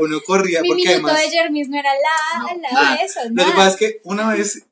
[0.00, 1.22] uno corría Mi porque minuto además...
[1.22, 2.96] de Jermis no era lado, al lado nada.
[2.96, 4.62] de eso, Lo que pasa es que una vez,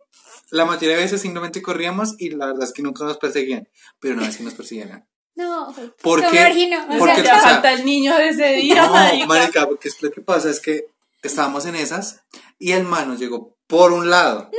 [0.51, 3.69] la mayoría de veces simplemente corríamos y la verdad es que nunca nos perseguían,
[4.01, 5.07] pero una vez sí nos persiguieron.
[5.35, 6.41] No, ¿Por qué qué?
[6.41, 9.27] margino, o Porque, sea, o sea, falta el niño de ese día, No, marica.
[9.27, 10.87] marica, porque es lo que pasa es que
[11.23, 12.23] estábamos en esas
[12.59, 14.51] y el man nos llegó por un lado.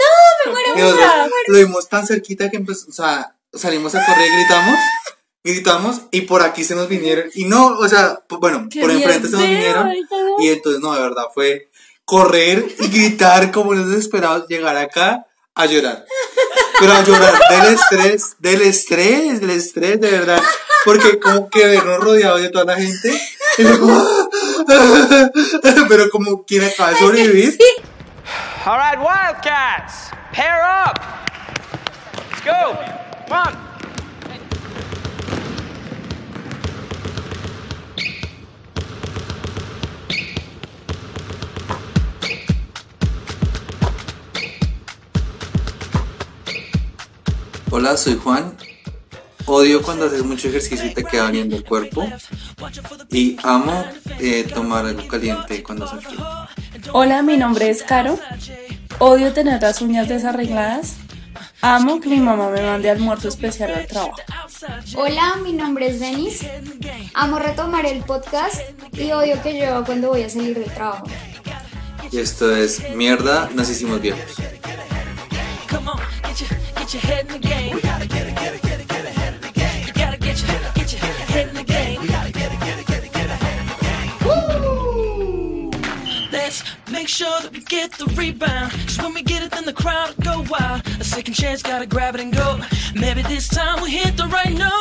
[0.45, 1.29] me muero, Y me muero.
[1.47, 4.77] lo vimos tan cerquita que empezó, o sea, salimos a correr y gritamos,
[5.43, 7.29] gritamos y por aquí se nos vinieron.
[7.33, 9.91] Y no, o sea, bueno, Qué por enfrente se nos vinieron.
[10.39, 11.69] Y entonces, no, de verdad, fue
[12.05, 15.25] correr y gritar como unos desesperados, llegar acá
[15.55, 16.05] a llorar.
[16.79, 20.41] Pero a llorar del estrés, del estrés, del estrés, de verdad.
[20.85, 23.09] Porque como que vernos rodeados de toda la gente.
[23.57, 24.29] y fue como,
[25.89, 27.57] pero como quien acaba de sobrevivir.
[28.65, 30.99] All right, Wildcats, pair up.
[32.29, 32.77] Let's go.
[33.27, 33.66] Come on.
[47.77, 48.57] Hola, soy Juan.
[49.45, 52.09] Odio cuando haces mucho ejercicio y te queda doliendo el cuerpo.
[53.11, 53.85] Y amo
[54.19, 56.25] eh, tomar algo caliente cuando hace frío.
[56.91, 58.17] Hola, mi nombre es Caro.
[58.97, 60.95] Odio tener las uñas desarregladas.
[61.61, 64.17] Amo que mi mamá me mande almuerzo especial al trabajo.
[64.95, 66.47] Hola, mi nombre es Denis.
[67.13, 68.59] Amo retomar el podcast
[68.93, 71.05] y odio que yo cuando voy a salir del trabajo.
[72.11, 74.35] Y esto es mierda, nos hicimos viejos.
[76.87, 77.75] Get your head in the game.
[77.75, 79.87] We gotta get it, get it, get it, get it, head in the game.
[79.87, 81.99] You gotta get your get your head in the game.
[81.99, 83.75] We gotta get it, get it, get it, get it, head in the
[85.81, 86.31] game.
[86.31, 88.71] Let's make sure that we get the rebound.
[88.71, 90.87] Cause when we get it, then the crowd will go wild.
[91.01, 92.57] A second chance, gotta grab it and go.
[92.95, 94.73] Maybe this time we'll hit the right notes.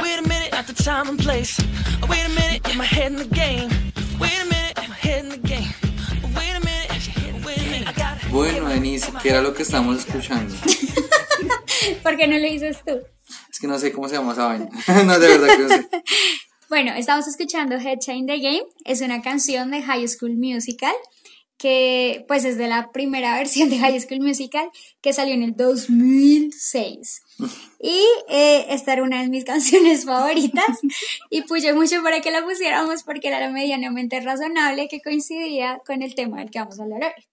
[0.00, 1.60] Wait a minute, at the time and place.
[2.08, 3.68] Wait a minute, get my head in the game.
[4.18, 4.55] Wait a minute,
[8.36, 10.54] Bueno, Denise, ¿qué era lo que estamos escuchando?
[12.02, 13.00] ¿Por qué no lo dices tú?
[13.50, 14.68] Es que no sé cómo se llama esa vaina.
[15.06, 15.88] no, de verdad que no sé.
[16.68, 18.66] Bueno, estamos escuchando Headshine the Game.
[18.84, 20.92] Es una canción de High School Musical
[21.56, 24.68] que pues es de la primera versión de High School Musical
[25.00, 27.22] que salió en el 2006.
[27.80, 30.78] Y eh, esta era una de mis canciones favoritas
[31.30, 36.14] y puse mucho para que la pusiéramos porque era medianamente razonable que coincidía con el
[36.14, 37.24] tema del que vamos a hablar hoy.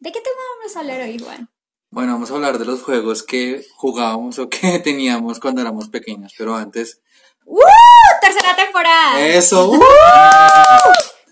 [0.00, 1.50] ¿De qué tema vamos a hablar hoy, Juan?
[1.90, 6.32] Bueno, vamos a hablar de los juegos que jugábamos o que teníamos cuando éramos pequeños,
[6.38, 7.02] pero antes.
[7.44, 7.58] ¡Uh!
[8.22, 9.20] Tercera temporada.
[9.20, 9.70] ¡Eso!
[9.72, 9.78] ¡uh!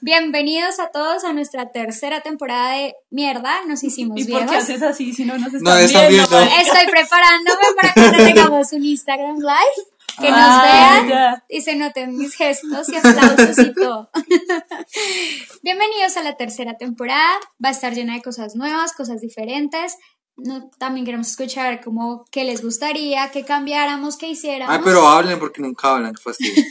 [0.02, 4.50] Bienvenidos a todos a nuestra tercera temporada de Mierda, nos hicimos ¿Y por viejos.
[4.50, 6.38] qué haces así si no nos están, No están viendo?
[6.38, 9.88] Estoy preparándome para cuando tengamos un Instagram Live,
[10.20, 10.62] que nos Ah,
[11.02, 11.44] vean ya.
[11.48, 14.10] y se noten mis gestos y aplausos y todo.
[15.62, 19.96] Bienvenidos a la tercera temporada, va a estar llena de cosas nuevas, cosas diferentes.
[20.36, 24.74] No, también queremos escuchar como qué les gustaría, qué cambiáramos, qué hiciéramos.
[24.74, 26.64] Ay, pero hablen porque nunca hablan, qué fastidio.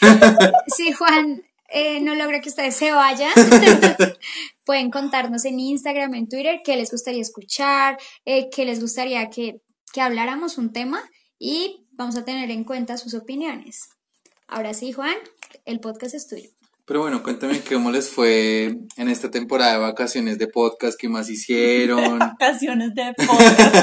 [0.76, 3.32] Si Juan eh, no logra que ustedes se vayan,
[4.64, 9.60] pueden contarnos en Instagram, en Twitter, qué les gustaría escuchar, eh, qué les gustaría que,
[9.92, 11.02] que habláramos un tema
[11.38, 13.90] y vamos a tener en cuenta sus opiniones.
[14.46, 15.16] Ahora sí, Juan,
[15.66, 16.48] el podcast es tuyo.
[16.86, 21.28] Pero bueno, cuéntame cómo les fue en esta temporada de vacaciones de podcast, qué más
[21.28, 22.18] hicieron.
[22.18, 23.74] Vacaciones de podcast.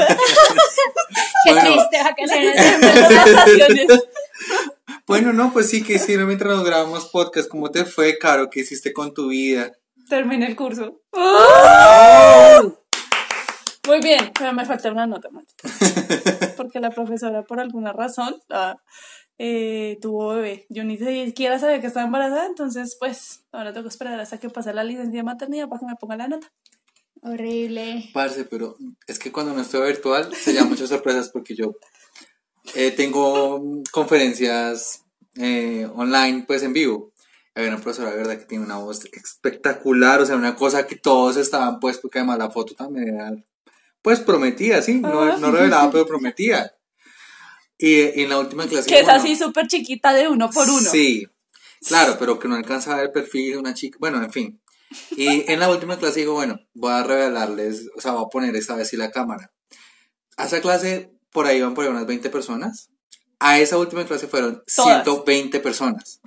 [1.45, 1.71] Qué Bueno.
[1.73, 3.87] triste vacaciones.
[5.05, 7.47] Bueno, no, pues sí, que hicieron mientras nos grabamos podcast?
[7.47, 8.49] ¿Cómo te fue, Caro?
[8.49, 9.71] ¿Qué hiciste con tu vida?
[10.09, 11.01] Terminé el curso.
[13.87, 15.45] Muy bien, pero me falta una nota más.
[16.57, 18.77] Porque la profesora, por alguna razón, ah,
[19.37, 20.65] eh, tuvo bebé.
[20.69, 24.49] Yo ni siquiera sabía que estaba embarazada, entonces, pues, ahora tengo que esperar hasta que
[24.49, 26.51] pase la licencia de maternidad para que me ponga la nota.
[27.21, 28.09] Horrible.
[28.13, 31.75] Parce, pero es que cuando no estoy virtual se llaman muchas sorpresas porque yo
[32.75, 35.03] eh, tengo conferencias
[35.35, 37.13] eh, online, pues en vivo.
[37.55, 40.97] Había una profesora de verdad que tiene una voz espectacular, o sea, una cosa que
[40.97, 43.31] todos estaban pues, porque además la foto también era,
[44.05, 46.71] pues prometía, sí, no, no revelaba, pero prometía.
[47.75, 48.87] Y, y en la última clase...
[48.87, 50.87] Que es bueno, así súper chiquita de uno por uno.
[50.87, 51.25] Sí,
[51.87, 54.61] claro, pero que no alcanzaba el perfil de una chica, bueno, en fin.
[55.17, 58.55] Y en la última clase digo, bueno, voy a revelarles, o sea, voy a poner
[58.55, 59.51] esta vez sí la cámara.
[60.37, 62.91] A esa clase, por ahí van por ahí unas 20 personas.
[63.39, 65.03] A esa última clase fueron Todas.
[65.03, 66.19] 120 personas.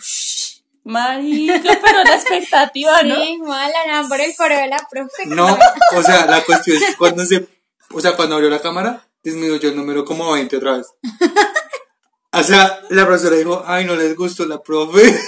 [0.83, 3.15] Marica, pero la expectativa, ¿no?
[3.15, 5.27] Sí, mala, por el foro de la profe.
[5.27, 5.57] No,
[5.95, 7.47] o sea, la cuestión es cuando se,
[7.93, 10.87] o sea, cuando abrió la cámara, disminuyó el número como 20 otra vez.
[12.33, 15.03] O sea, la profesora dijo, ay, no les gustó la profe.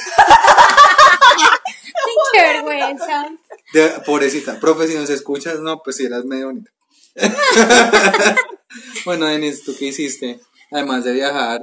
[3.73, 6.71] De- pobrecita, profe, si nos escuchas, no, pues si eras medio bonita.
[9.05, 10.41] bueno, Denis, ¿tú qué hiciste?
[10.71, 11.62] Además de viajar.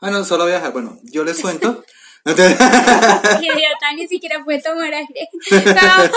[0.00, 0.72] Ah, no, solo viajar.
[0.72, 1.84] Bueno, yo les cuento.
[2.24, 5.28] Qué idiota, ni siquiera puede tomar aire.
[5.50, 6.10] Estaba.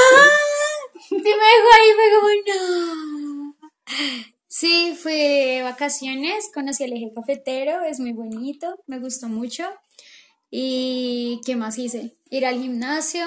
[1.08, 3.29] Sí me dejó ahí, fue como, no.
[4.48, 9.64] Sí, fui de vacaciones, conocí el eje cafetero, es muy bonito, me gustó mucho.
[10.50, 12.18] ¿Y qué más hice?
[12.32, 13.26] Ir al gimnasio.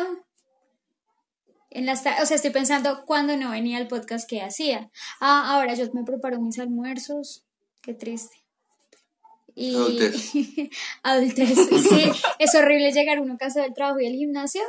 [1.70, 4.90] En las o sea, estoy pensando cuando no venía al podcast que hacía.
[5.20, 7.46] Ah, ahora yo me preparo mis almuerzos.
[7.80, 8.36] Qué triste.
[9.54, 10.32] Y Adultez.
[11.02, 11.58] adultez.
[11.88, 14.62] Sí, es horrible llegar uno cansado del trabajo y al gimnasio.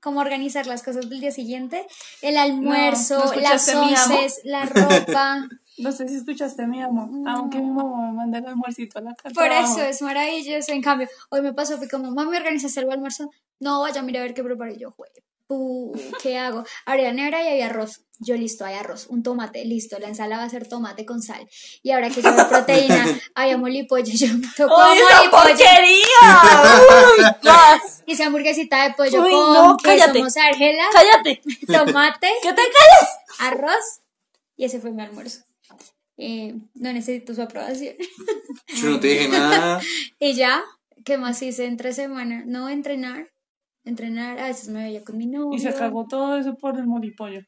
[0.00, 1.86] Cómo organizar las cosas del día siguiente.
[2.22, 4.14] El almuerzo, ¿no las escuchaste mi amo?
[4.20, 5.48] once, la ropa.
[5.78, 9.14] No sé si escuchaste mi amo, aunque mi mamá me manda el almuercito a la
[9.14, 9.34] casa.
[9.34, 10.72] Por eso es maravilloso.
[10.72, 13.30] En cambio, hoy me pasó, fui como, mami, ¿organizaste el almuerzo?
[13.60, 14.90] No, vaya, mira a ver qué preparé yo.
[14.90, 15.08] Jue,
[16.22, 16.64] ¿Qué hago?
[16.86, 18.02] Abrí la nevera y había arroz.
[18.18, 19.06] Yo listo, hay arroz.
[19.08, 19.98] Un tomate, listo.
[19.98, 21.48] La ensalada va a ser tomate con sal.
[21.82, 24.12] Y ahora que lleva proteína, había molipollo.
[24.12, 25.42] Yo me tocó ¡Uy, esa molipollo.
[25.42, 26.80] porquería!
[27.18, 28.02] ¡Uy, gas!
[28.06, 31.40] Hice hamburguesita de pollo Uy, con no, queso mozzarella, ¡Cállate!
[31.66, 33.08] tomate, ¡Que te calles!
[33.38, 34.00] arroz.
[34.56, 35.40] Y ese fue mi almuerzo.
[36.18, 37.94] Eh, no necesito su aprobación.
[38.74, 39.80] Yo no te dije nada.
[40.18, 40.62] Y ya,
[41.06, 42.42] ¿qué más hice entre semana?
[42.46, 43.30] No, entrenar.
[43.90, 45.56] Entrenar, a veces me veía con mi novio.
[45.56, 47.40] Y se cagó todo eso por el molipollo.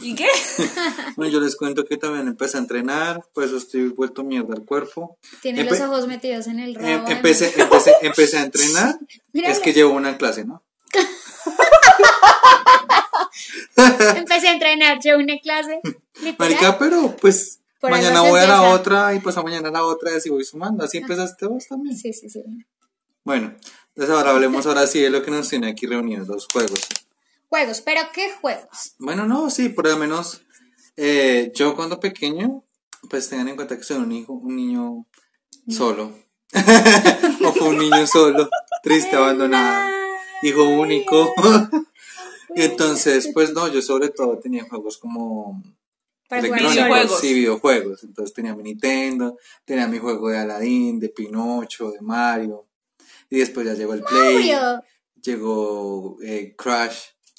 [0.00, 0.26] ¿Y qué?
[1.16, 4.64] Bueno, yo les cuento que también empecé a entrenar, por eso estoy vuelto mierda al
[4.64, 5.18] cuerpo.
[5.42, 7.10] Tiene Empe- los ojos metidos en el Em- rabo.
[7.10, 8.98] empecé, empecé, empecé a entrenar.
[9.32, 9.52] Míralo.
[9.54, 10.62] Es que llevo una clase, ¿no?
[14.16, 15.80] Empecé a entrenar, yo una clase.
[16.22, 16.36] literal.
[16.38, 19.84] Marica, pero pues Por mañana voy a la otra y pues a mañana a la
[19.84, 20.84] otra y así voy sumando.
[20.84, 21.96] Así empezaste vos también.
[21.96, 22.42] Sí, sí, sí.
[23.24, 23.54] Bueno,
[23.94, 26.80] entonces ahora hablemos ahora sí de lo que nos tiene aquí reunidos, los juegos.
[27.48, 28.94] Juegos, pero ¿qué juegos?
[28.98, 30.40] Bueno, no, sí, por lo menos
[30.96, 32.64] eh, yo cuando pequeño,
[33.10, 35.06] pues tengan en cuenta que soy un hijo, un niño
[35.68, 36.12] solo.
[37.44, 38.48] o fue un niño solo,
[38.82, 39.90] triste, abandonado,
[40.42, 41.34] hijo único.
[42.54, 45.62] y entonces, pues no, yo sobre todo tenía juegos como
[46.30, 46.54] solo.
[46.54, 47.20] Videojuegos.
[47.20, 48.04] sí, videojuegos.
[48.04, 49.36] Entonces tenía mi Nintendo,
[49.66, 52.66] tenía mi juego de Aladdin, de Pinocho, de Mario.
[53.32, 54.82] Y después ya llegó el Play, Mario.
[55.22, 56.98] llegó eh, Crash,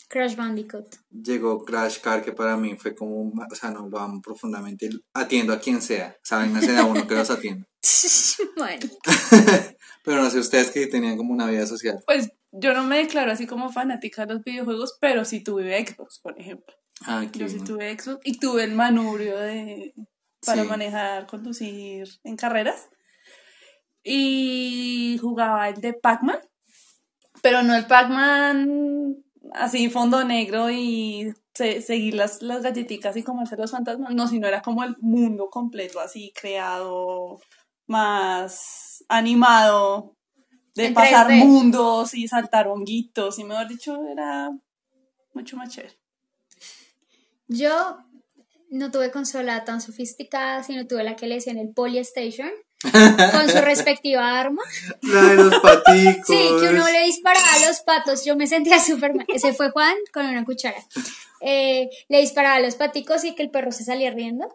[0.09, 0.87] Crash Bandicoot.
[1.11, 4.89] llegó Crash Car, que para mí fue como, un- o sea, no, lo amo profundamente.
[5.13, 7.67] Atiendo a quien sea, saben, hacer a uno que los atienda.
[8.57, 8.87] bueno,
[10.03, 12.01] Pero no sé, ustedes que tenían como una vida social.
[12.05, 16.19] Pues yo no me declaro así como fanática de los videojuegos, pero sí tuve Xbox,
[16.19, 16.73] por ejemplo.
[17.01, 17.65] Ah, qué Yo sí bien.
[17.65, 19.93] tuve Xbox y tuve el manubrio de
[20.45, 20.67] para Sí.
[20.67, 22.87] manejar, conducir en carreras.
[24.03, 26.39] Y jugaba el de Pac-Man,
[27.41, 29.17] pero no el Pac-Man
[29.53, 34.47] así fondo negro y se- seguir las, las galletitas y comerse los fantasmas, no, sino
[34.47, 37.39] era como el mundo completo así creado,
[37.87, 40.15] más animado,
[40.75, 41.45] de pasar 3D.
[41.45, 44.49] mundos y saltar honguitos y mejor dicho era
[45.33, 45.97] mucho más chévere.
[47.47, 47.97] yo
[48.69, 52.49] no tuve consola tan sofisticada, sino tuve la que le decían el Polystation,
[52.91, 54.61] con su respectiva arma.
[55.01, 56.27] La de los paticos.
[56.27, 58.25] Sí, que uno le disparaba a los patos.
[58.25, 59.25] Yo me sentía súper mal.
[59.29, 60.77] Ese fue Juan con una cuchara.
[61.41, 64.47] Eh, le disparaba a los paticos y que el perro se salía riendo.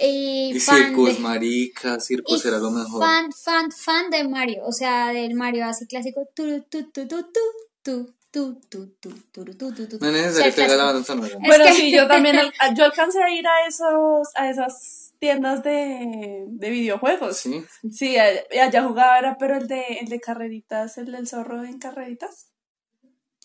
[0.00, 3.02] Y, Y fan circos, de- marica, circos era lo mejor.
[3.04, 4.62] Fan, fan, fan de Mario.
[4.66, 6.28] O sea, del Mario así clásico.
[6.34, 7.40] Tu, tu, tu, tu, tu,
[7.82, 9.98] tu, tu, tu, tu, tu, tu, tu, tu.
[10.00, 11.36] No es necesario que la banda sonora.
[11.38, 12.36] Bueno, que- sí, yo también,
[12.76, 17.36] yo alcancé a ir a esos, a esas tiendas de, de videojuegos.
[17.36, 17.62] Sí.
[17.92, 21.78] Sí, allá, allá jugaba era, pero el de, el de carreritas, el del zorro en
[21.78, 22.48] carreritas.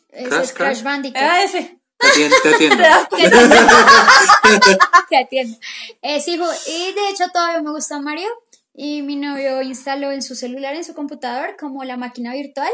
[0.09, 0.83] Ese Crash, es Crash Crash.
[0.83, 1.21] Bandicoot.
[1.21, 1.79] Era ese.
[1.99, 2.35] Te atiendo.
[2.41, 3.37] Te atiendo.
[5.09, 5.57] Te atiendo.
[6.01, 6.33] Eh, sí,
[6.67, 8.29] y de hecho todavía me gusta Mario.
[8.73, 12.69] Y mi novio instaló en su celular, en su computador, como la máquina virtual.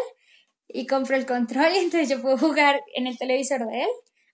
[0.67, 1.71] Y compró el control.
[1.75, 3.89] Y entonces yo puedo jugar en el televisor de él.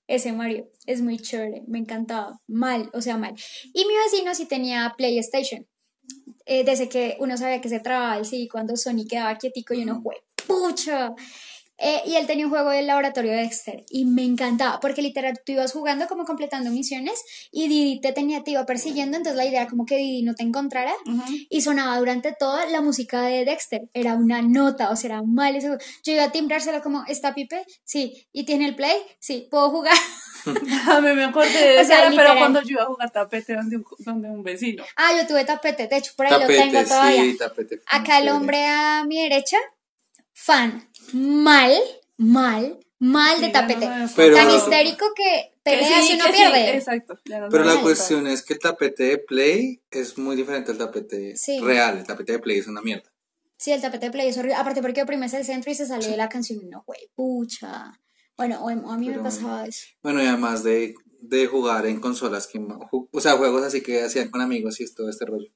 [0.08, 0.70] Ese Mario.
[0.86, 1.64] Es muy chévere.
[1.68, 2.40] Me encantaba.
[2.48, 3.36] Mal, o sea, mal.
[3.74, 5.68] Y mi vecino sí tenía PlayStation.
[6.46, 9.84] Eh, desde que uno sabía que se trababa el CD cuando Sony quedaba quietico y
[9.84, 10.16] uno, fue
[10.48, 11.16] pucho.
[11.80, 15.40] Eh, y él tenía un juego del laboratorio de Dexter y me encantaba porque literal
[15.46, 19.46] tú ibas jugando como completando misiones y Didi te tenía, te iba persiguiendo, entonces la
[19.46, 20.94] idea era como que Didi no te encontrara
[21.50, 25.56] y sonaba durante toda la música de Dexter, era una nota, o sea, era mal
[25.56, 25.82] ese juego.
[26.04, 27.66] Yo iba a timbrárselo como, ¿está Pipe?
[27.84, 28.28] Sí.
[28.32, 28.96] ¿Y tiene el play?
[29.20, 29.48] Sí.
[29.50, 29.96] ¿Puedo jugar?
[30.90, 33.78] A mí me acordé de O sea, pero cuando yo iba a jugar tapete donde
[33.78, 34.84] un, donde un vecino.
[34.96, 37.22] ah, yo tuve tapete, de hecho por ahí lo tengo Tapete, todavía.
[37.24, 37.82] sí, tapete.
[37.88, 39.58] Acá el hombre a mi derecha,
[40.44, 41.74] fan, mal,
[42.18, 43.90] mal, mal de tapete.
[44.16, 46.76] Pero- Tan histérico que pelea sí, si uno que sí, pierde.
[46.78, 47.14] exacto.
[47.26, 51.36] no Pero la cuestión es que el tapete de Play es muy diferente al tapete
[51.36, 51.60] Sí.
[51.60, 51.98] real.
[51.98, 53.12] El tapete de Play es una mierda.
[53.58, 54.56] Sí, el tapete de play es horrible.
[54.56, 58.00] Aparte porque oprimes el centro y se sale de la canción y no, güey, pucha.
[58.38, 59.86] Bueno, o, a mí Pero me pasaba eso.
[60.02, 62.58] Bueno, y además de, de jugar en consolas, que,
[63.12, 65.50] o sea, juegos así que hacían con amigos y todo este rollo.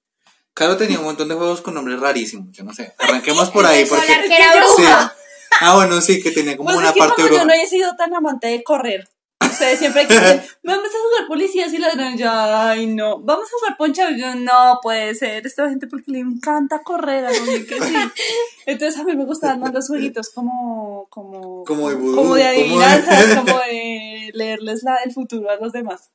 [0.54, 2.94] Claro, tenía un montón de juegos con nombres rarísimos, yo no sé.
[3.00, 4.06] Arranquemos por ahí, porque...
[4.06, 4.82] que era Sí.
[4.84, 5.16] bruja.
[5.62, 7.46] Ah, bueno, sí, que tenía como Pues una es que parte como yo bruja.
[7.46, 9.08] no he sido tan amante de correr.
[9.44, 12.20] Ustedes siempre quieren, vamos a jugar policías y ladrones.
[12.20, 13.20] Yo, ay, no.
[13.20, 14.10] Vamos a jugar poncha.
[14.12, 15.46] Yo, no puede ser.
[15.46, 17.26] Esta gente porque le encanta correr.
[17.26, 17.94] A mí que sí.
[18.66, 22.42] Entonces a mí me gustaban más los jueguitos como, como, Como de vudú, como de
[22.44, 26.10] como de- adivinanzas, como de leerles la, el futuro a los demás.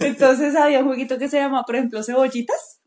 [0.00, 2.78] Entonces había un jueguito que se llama, por ejemplo, cebollitas.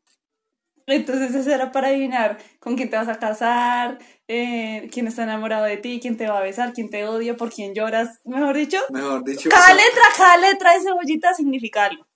[0.88, 5.66] Entonces eso era para adivinar con quién te vas a casar, eh, quién está enamorado
[5.66, 8.78] de ti, quién te va a besar, quién te odia, por quién lloras, mejor dicho.
[8.90, 9.50] Mejor dicho.
[9.50, 12.08] Cada letra, cada letra de cebollita significa algo.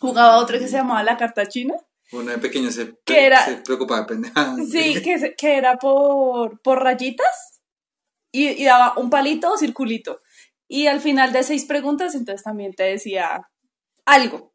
[0.00, 1.74] Jugaba otro que se llamaba La Carta China.
[2.12, 3.44] Uno de pequeño se, ¿Qué era?
[3.44, 4.68] se preocupaba de pendejadas.
[4.70, 7.60] Sí, que, se- que era por, por rayitas
[8.32, 10.22] y, y daba un palito o circulito.
[10.68, 13.48] Y al final de seis preguntas, entonces también te decía
[14.06, 14.54] algo.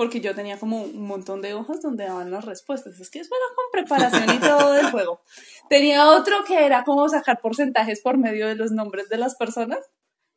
[0.00, 2.98] Porque yo tenía como un montón de hojas donde daban las respuestas.
[3.00, 5.20] Es que eso era con preparación y todo del juego.
[5.68, 9.80] Tenía otro que era como sacar porcentajes por medio de los nombres de las personas.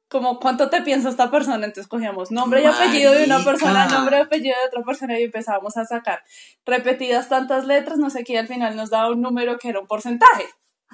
[0.09, 1.65] Como cuánto te piensa esta persona.
[1.65, 5.23] Entonces cogíamos nombre y apellido de una persona, nombre y apellido de otra persona y
[5.23, 6.23] empezábamos a sacar
[6.65, 9.79] repetidas tantas letras, no sé qué, y al final nos daba un número que era
[9.79, 10.43] un porcentaje.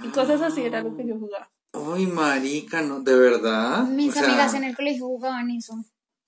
[0.04, 1.50] Y cosas así era lo que yo jugaba.
[1.74, 3.00] Uy, marica, ¿no?
[3.00, 3.86] ¿De verdad?
[3.86, 5.74] Mis O sea, amigas en el colegio jugaban eso.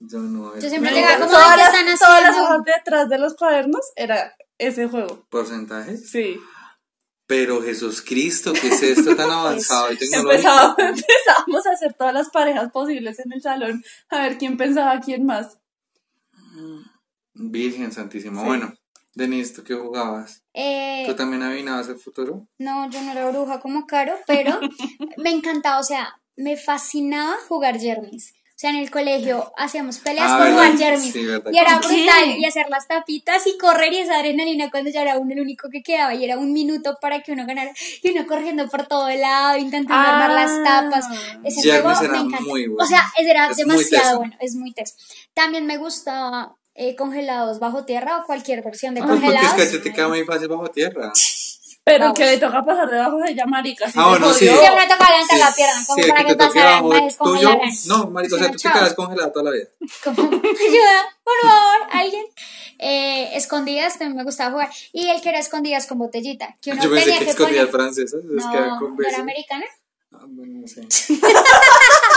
[0.03, 0.55] Yo no.
[0.60, 3.10] Yo siempre no, llegaba como, todas, "Ay, ¿qué las, están todas las haciendo?" hojas detrás
[3.10, 5.25] de los cuadernos era ese juego.
[5.29, 6.10] ¿Porcentajes?
[6.10, 6.38] Sí.
[7.27, 10.31] Pero Jesús Cristo, ¿qué es esto tan avanzado y tecnológico?
[10.50, 15.00] Empezaba- empezábamos a hacer todas las parejas posibles en el salón, a ver quién pensaba
[15.00, 15.58] quién más.
[17.34, 18.41] Virgen Santísima.
[18.41, 18.48] Sí.
[18.48, 18.74] Bueno,
[19.13, 20.43] Denise, ¿tú qué jugabas?
[20.53, 22.48] Eh, ¿Tú también adivinabas el futuro?
[22.58, 24.60] No, yo no era bruja como Caro, pero
[25.17, 28.34] me encantaba, o sea, me fascinaba jugar Jermis.
[28.62, 30.65] O sea, en el colegio hacíamos peleas Ah, por ¿verdad?
[30.65, 31.13] jugar Jermis.
[31.13, 31.51] Sí, verdad.
[31.51, 32.24] y era ¿Por brutal.
[32.25, 32.38] qué?
[32.38, 35.68] Y hacer las tapitas y correr y esa adrenalina cuando ya era uno el único
[35.72, 36.13] que quedaba.
[36.13, 37.72] Y era un minuto para que uno ganara.
[38.03, 40.12] Y uno corriendo por todo lado, intentando Ah.
[40.25, 41.06] armar las tapas.
[41.44, 42.39] Ese juego me encanta.
[42.41, 42.84] muy bueno.
[42.84, 44.36] O sea, ese era Es demasiado bueno.
[44.39, 44.94] Es muy teso.
[45.34, 49.70] También me gustaba eh, congelados bajo tierra o cualquier versión de Pues porque es congelados.
[49.72, 51.12] que te queda muy fácil bajo tierra.
[51.83, 52.17] Pero Vamos.
[52.19, 53.89] que le toca pasar debajo de ella, marica.
[53.89, 54.45] si Ah, bueno, sí.
[54.47, 56.35] Siempre me tocaba levantar la pierna, como sí, para que.
[57.88, 59.67] No, marico, o sea, tú te quedas congelado toda la vida.
[60.05, 62.25] ayuda, por favor, alguien.
[62.77, 64.69] Eh, escondidas también me gustaba jugar.
[64.93, 67.65] Y el que era escondidas con botellita, que uno Yo pensé tenía que que escondías
[67.67, 67.81] poner.
[67.81, 68.19] francesas.
[68.23, 69.19] Es No, que ¿no con era besos.
[69.19, 69.65] americana.
[70.13, 70.81] Ah, bueno, no sé.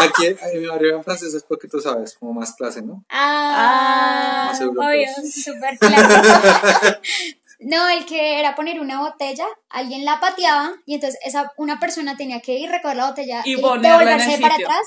[0.00, 3.04] Aquí en mi barrio eran franceses porque tú sabes, como más clase, ¿no?
[3.08, 6.98] Ah, Más obvio, súper clásico.
[7.60, 12.16] No, el que era poner una botella, alguien la pateaba y entonces esa, una persona
[12.16, 14.86] tenía que ir, recoger la botella Y y, devolverse para atrás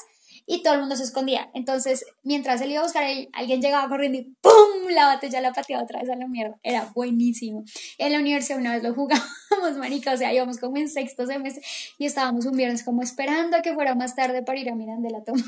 [0.50, 1.50] y todo el mundo se escondía.
[1.54, 4.88] Entonces, mientras él iba a buscar, él- alguien llegaba corriendo y ¡pum!
[4.92, 6.58] La botella la pateaba otra vez a la mierda.
[6.64, 7.66] Era buenísimo.
[7.98, 11.62] En la universidad una vez lo jugábamos, marica, o sea, íbamos como en sexto semestre
[11.98, 15.18] y estábamos un viernes como esperando a que fuera más tarde para ir a Mirandela
[15.18, 15.44] a tomar.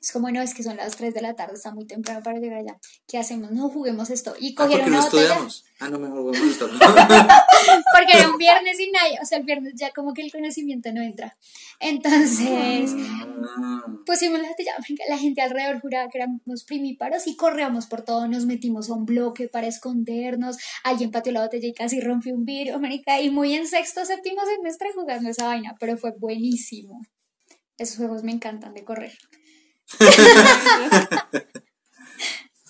[0.00, 2.38] Es como, no, es que son las 3 de la tarde, está muy temprano para
[2.38, 2.78] llegar allá.
[3.08, 3.50] ¿Qué hacemos?
[3.50, 4.34] No, juguemos esto.
[4.38, 5.22] Y Ah, cogieron no una botella.
[5.24, 5.64] estudiamos.
[5.80, 6.68] Ah, no, mejor a estar.
[7.92, 10.92] Porque era un viernes y nadie, o sea, el viernes ya como que el conocimiento
[10.92, 11.36] no entra.
[11.80, 12.92] Entonces,
[13.60, 14.72] Ah, pusimos la botella,
[15.08, 19.04] la gente alrededor juraba que éramos primíparos y corríamos por todo, nos metimos a un
[19.04, 23.54] bloque para escondernos, alguien pateó la botella y casi rompió un vidrio, marica, y muy
[23.54, 27.00] en sexto, séptimo semestre jugando esa vaina, pero fue buenísimo.
[27.76, 29.16] Esos juegos me encantan de correr.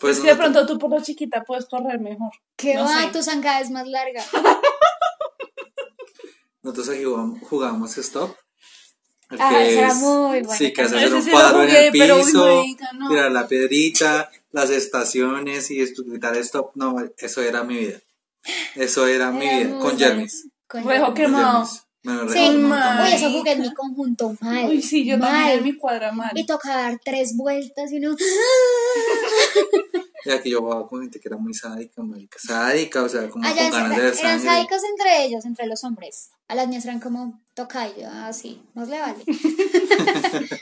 [0.01, 2.31] pues de pronto tú por lo chiquita puedes correr mejor.
[2.57, 3.09] Que No va, sé.
[3.13, 4.25] tu zancada es más larga.
[6.63, 8.35] Nosotros aquí jugamos, jugábamos Stop.
[9.31, 13.09] El Ah, que es- muy bueno Sí, que hacer un cuadro en el piso, no.
[13.11, 16.73] tirar la piedrita, las estaciones y gritar Stop.
[16.75, 17.99] No, eso era mi vida.
[18.75, 19.79] Eso era mi vida.
[19.79, 19.99] Con.
[19.99, 20.49] Jermis.
[20.67, 21.83] Con Jermis.
[22.09, 23.07] Me lo Sí, mal.
[23.07, 24.67] uy, eso jugué en mi conjunto mal.
[24.69, 25.53] Uy, sí, yo también mal.
[25.59, 26.31] en mi cuadra mal.
[26.35, 28.17] Y toca dar tres vueltas y uno.
[30.25, 32.39] Y aquí yo jugaba con gente que era muy sádica, marica.
[32.39, 35.67] Sádica, o sea, como Allá con ganas de ver Ah, eran sádicos entre ellos, entre
[35.67, 36.31] los hombres.
[36.49, 38.31] A las niñas eran como toca y yo, ah,
[38.75, 39.25] más le vale.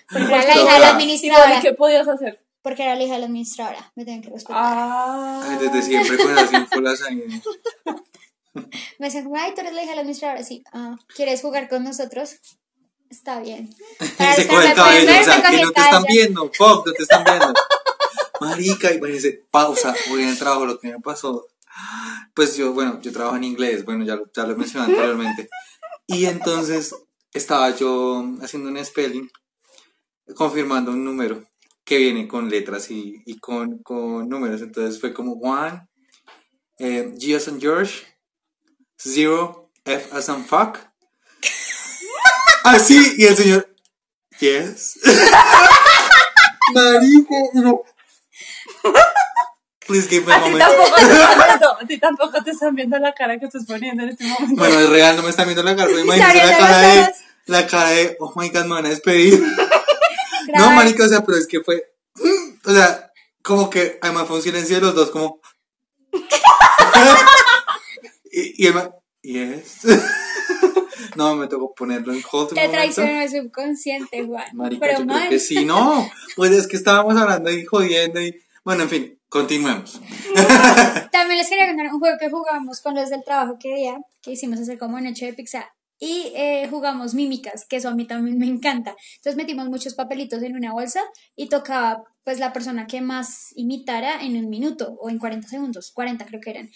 [0.09, 0.79] Porque era la hija de la Toca.
[0.79, 1.61] ¿Y administradora.
[1.61, 2.41] qué podías hacer?
[2.63, 3.93] Porque era la hija de la administradora.
[3.97, 4.57] Me tienen que respetar.
[4.59, 5.43] Ah.
[5.49, 7.43] Ay, desde siempre con las ínfulas ahí.
[8.99, 10.43] Me como, ay, tú eres la hija de la administradora.
[10.43, 12.37] Sí, ah, ¿quieres jugar con nosotros?
[13.11, 13.71] Está bien.
[14.19, 17.03] Para se coge el cabello, o sea, que no te están viendo, fuck, no te
[17.03, 17.55] están viendo.
[18.41, 21.47] Marica, imagínense, pausa, voy en el trabajo, lo que me pasó.
[22.35, 25.49] Pues yo, bueno, yo trabajo en inglés, bueno, ya, lo- ya lo mencioné anteriormente.
[26.07, 26.95] Y entonces
[27.33, 29.29] estaba yo haciendo un spelling,
[30.35, 31.45] confirmando un número
[31.85, 34.61] que viene con letras y, y con, con números.
[34.63, 35.87] Entonces fue como one,
[36.79, 38.05] eh, G as in George,
[38.99, 40.79] zero, F as in fuck.
[42.65, 43.69] Así, y el señor,
[44.41, 44.99] yes.
[46.75, 47.83] Marico, no.
[49.87, 50.65] Please give me a A ti moment.
[50.67, 54.03] tampoco te están viendo, a ti tampoco te están viendo la cara que estás poniendo
[54.03, 54.57] en este momento.
[54.57, 57.15] Bueno, es real, no me están viendo la cara, pero imagínense la cara de,
[57.47, 59.41] la cara de, oh my god, me van a despedir.
[60.59, 61.85] No, marica, o sea, pero es que fue,
[62.65, 63.13] o sea,
[63.43, 65.41] como que además fue un silencio de los dos, como,
[68.57, 68.91] y, el man,
[69.23, 69.83] yes.
[71.17, 74.45] No, me tocó ponerlo en hold un Te traicionó el subconsciente, Juan.
[74.53, 76.09] Marica, Pero yo creo que sí, no.
[76.37, 80.01] Pues es que estábamos hablando y jodiendo y, bueno, en fin, continuemos.
[81.13, 84.33] También les quería contar un juego que jugamos con los del trabajo que día, que
[84.33, 85.71] hicimos hacer como noche de pizza.
[85.99, 88.95] Y eh, jugamos mímicas, que eso a mí también me encanta.
[89.17, 91.01] Entonces metimos muchos papelitos en una bolsa
[91.35, 95.93] y tocaba pues la persona que más imitara en un minuto o en 40 segundos,
[95.93, 96.71] 40 creo que eran.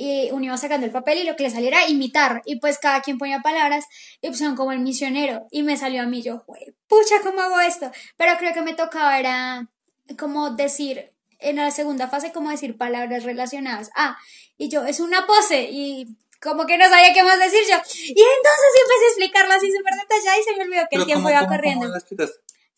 [0.00, 2.40] Y uno iba sacando el papel y lo que le saliera imitar.
[2.44, 3.84] Y pues cada quien ponía palabras
[4.20, 5.46] y pusieron como el misionero.
[5.50, 7.90] Y me salió a mí, yo, "Jue- pucha, ¿cómo hago esto?
[8.16, 9.68] Pero creo que me tocaba era
[10.16, 13.90] como decir, en la segunda fase, como decir palabras relacionadas.
[13.96, 14.16] Ah,
[14.56, 15.68] y yo, es una pose.
[15.70, 17.76] Y como que no sabía qué más decir yo.
[17.76, 21.24] Y entonces empecé a explicarlo así súper detallada y se me olvidó que el tiempo
[21.24, 21.86] ¿cómo- iba cómo- corriendo.
[21.88, 22.26] cómo?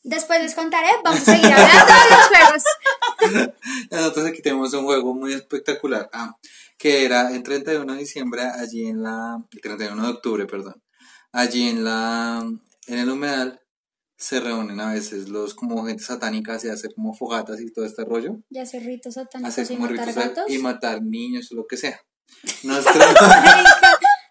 [0.03, 3.55] Después les contaré, vamos a seguir hablando de los juegos.
[3.91, 6.37] Nosotros aquí tenemos un juego muy espectacular, ah,
[6.79, 10.83] que era el 31 de diciembre, allí en la, el 31 de octubre, perdón,
[11.33, 12.43] allí en la,
[12.87, 13.61] en el humedal,
[14.17, 18.05] se reúnen a veces los como gente satánica y hacer como fogatas y todo este
[18.05, 20.45] rollo, Ya hacer ritos satánicos hacer y como matar ritos gatos.
[20.49, 22.01] y matar niños o lo que sea.
[22.63, 22.93] Nuestro,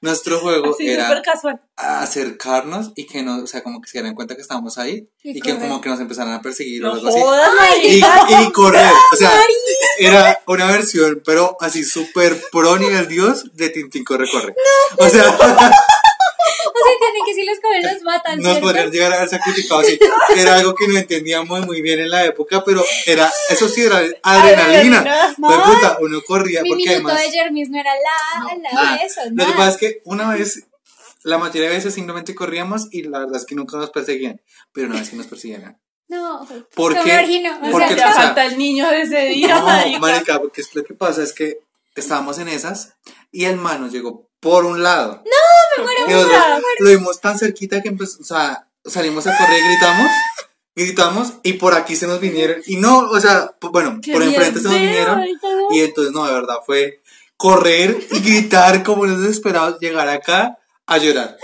[0.02, 1.62] nuestro juego Así era casual.
[1.76, 5.38] acercarnos y que no, o sea, como que se dieran cuenta que estábamos ahí Y
[5.38, 7.20] y, que como que nos empezaran a perseguir o No algo así
[7.84, 8.92] y, y correr.
[9.14, 9.32] O sea,
[9.98, 14.56] era una versión, pero así súper pro nivel Dios de Tintín corre, corre.
[14.98, 15.72] O sea, O sea,
[17.10, 18.62] entienden que si los cogen los matan, nos ¿cierto?
[18.62, 20.00] podrían llegar a haber sacrificado así.
[20.38, 23.98] Era algo que no entendíamos muy bien en la época, pero era, eso sí era
[24.24, 25.00] adrenalina.
[25.00, 25.36] Adrenalina.
[25.38, 27.24] Puta, uno corría Mi porque minuto además.
[27.24, 28.98] de Jermis no era la, la nada.
[28.98, 30.64] de eso, Lo que pasa es que una vez,
[31.24, 34.42] la mayoría de veces simplemente corríamos y la verdad es que nunca nos perseguían,
[34.72, 35.80] pero una vez sí nos perseguían.
[36.08, 40.00] No, Porque- sea, Ya o sea, falta el niño de ese día, No, marica.
[40.00, 41.60] marica, porque es lo que pasa es que
[41.96, 42.94] estábamos en esas
[43.32, 45.24] y el man nos llegó por un lado.
[45.78, 49.60] Me muero, Y nosotros lo vimos tan cerquita que empezó, o sea, salimos a correr
[49.60, 50.12] y gritamos,
[50.76, 52.62] gritamos y por aquí se nos vinieron.
[52.66, 55.20] Y no, o sea, bueno, Qué por enfrente se nos vinieron.
[55.20, 55.76] no.
[55.76, 57.02] Y entonces, no, de verdad, fue
[57.38, 61.38] correr y gritar como unos desesperados, llegar acá a llorar.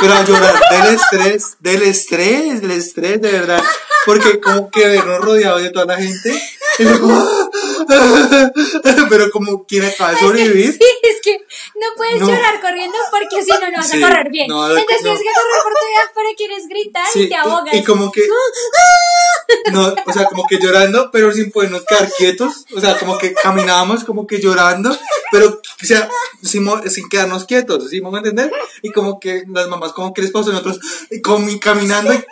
[0.00, 3.62] Pero a llorar del estrés, del estrés, del estrés, de verdad.
[4.06, 6.30] Porque como que vernos rodeados de toda la gente.
[6.78, 7.50] y fue como,
[9.10, 10.72] pero como quien acaba de sobrevivir.
[10.72, 11.38] Sí, es que
[11.80, 12.28] no puedes No.
[12.28, 14.48] llorar corriendo porque si no, no vas Sí, a correr bien.
[14.48, 17.74] no, Entonces tienes que correr por tu vida, pero quieres gritar Sí, y te ahogas.
[17.74, 18.22] y, y como que
[19.72, 23.32] no, o sea, como que llorando, pero sin podernos quedar quietos, o sea, como que
[23.34, 24.96] caminábamos como que llorando,
[25.30, 26.08] pero o sea,
[26.42, 28.52] sin, sin quedarnos quietos, ¿sí me a entender?
[28.82, 30.78] Y como que las mamás como que les pasó nosotros
[31.10, 31.20] y
[31.60, 32.24] caminando y,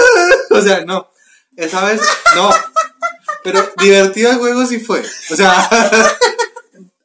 [0.50, 1.08] o sea, no.
[1.56, 2.00] Esa vez
[2.34, 2.50] no.
[3.44, 5.02] Pero divertido el juego sí fue.
[5.30, 5.68] O sea,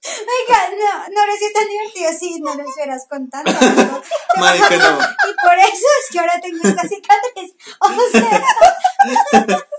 [0.07, 3.51] Oiga, no, no lo sido tan divertido si no lo estuvieras contando.
[3.51, 4.01] amigo.
[4.37, 4.99] marica, no.
[4.99, 7.53] Y por eso es que ahora tengo esta cicatriz.
[7.79, 9.67] O sea,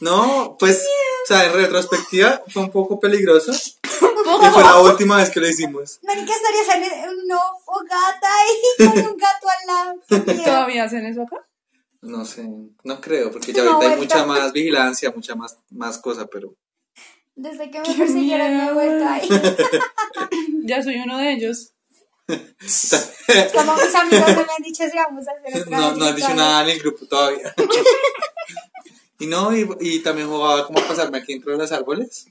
[0.00, 0.86] No, pues,
[1.24, 3.52] o sea, en retrospectiva fue un poco peligroso.
[3.52, 5.98] Y fue la última vez que lo hicimos.
[6.02, 10.44] marica, estaría saliendo una fogata ahí con un gato al lado.
[10.44, 11.44] ¿Todavía hacen eso acá?
[12.02, 12.48] No sé,
[12.84, 16.54] no creo, porque ya No, ahorita hay mucha más vigilancia, mucha más, más cosa, pero
[17.36, 19.28] Desde que me persiguieron me he vuelto ahí.
[20.64, 21.74] Ya soy uno de ellos.
[22.26, 26.04] Como mis amigos no me han dicho si vamos a hacer otra no, vez no
[26.06, 27.54] han dicho nada en el grupo todavía.
[29.20, 32.26] y no, y, y también jugaba como a pasarme aquí dentro de los árboles,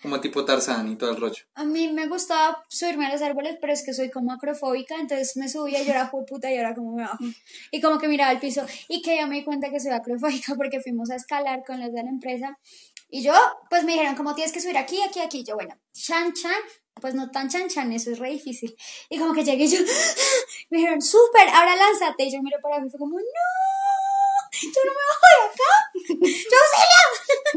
[0.00, 1.42] como tipo Tarzán y todo el rollo.
[1.56, 5.36] A mí me gustaba subirme a los árboles, pero es que soy como acrofóbica, entonces
[5.36, 7.18] me subía y yo era "Jue puta y ahora como me bajo.
[7.72, 10.54] Y como que miraba el piso y que ya me di cuenta que soy acrofóbica
[10.54, 12.56] porque fuimos a escalar con los de la empresa
[13.14, 13.32] y yo,
[13.70, 15.38] pues me dijeron como tienes que subir aquí, aquí, aquí.
[15.38, 16.60] Y yo, bueno, chan, chan,
[17.00, 18.76] pues no tan chan, chan, eso es re difícil.
[19.08, 19.78] Y como que llegué yo,
[20.70, 22.24] me dijeron, súper, ahora lánzate.
[22.24, 23.24] Y yo miro para abajo y fue como, no,
[24.62, 25.70] yo no me bajo de acá,
[26.50, 26.56] yo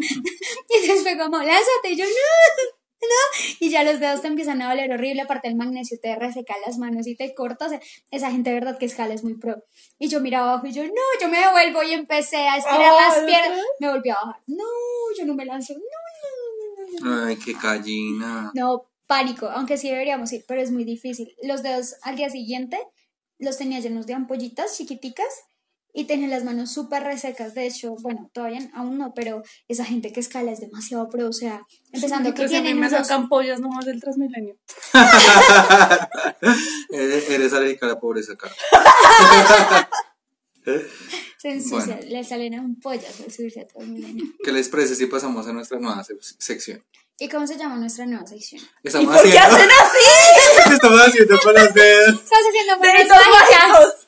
[0.06, 0.34] auxilio.
[1.00, 4.70] y fue como, lánzate, y yo, no, no, y ya los dedos te empiezan a
[4.70, 7.80] doler horrible, aparte el magnesio te reseca las manos y te corta, o sea,
[8.12, 9.64] esa gente de verdad que escala es muy pro.
[10.00, 13.08] Y yo miraba abajo y yo, no, yo me devuelvo y empecé a estirar Ah,
[13.08, 14.66] las ¿de piernas, me volví a bajar, no,
[15.18, 17.28] yo no me lanzo, no, no, no, no, no.
[17.28, 18.52] Ay, qué gallina.
[18.54, 21.36] No, pánico, aunque sí deberíamos ir, pero es muy difícil.
[21.44, 22.80] Los dedos al día siguiente
[23.40, 25.28] los tenía llenos de ampollitas chiquiticas
[26.00, 27.56] y tenía las manos súper resecas.
[27.56, 31.28] De hecho, bueno, todavía aún no, pero esa gente que escala es demasiado pro.
[31.28, 34.56] O sea, empezando que Entonces a mí tienen me unos- sacan pollas nomás del Transmilenio.
[36.92, 38.50] Eres, eres alérgica a la pobreza acá.
[41.38, 42.12] se ensucia, Bueno.
[42.12, 44.26] le salen ampollas al subirse a todo el milenio.
[44.44, 46.84] ¿Qué les parece si pasamos a nuestra nueva sec- sección?
[47.20, 48.62] ¿Y cómo se llama nuestra nueva sección?
[48.84, 50.74] ¿Y Estamos por qué hacen así?
[50.74, 52.16] estamos haciendo con los dedos.
[52.16, 54.07] Estás haciendo manos Deditos mágicas.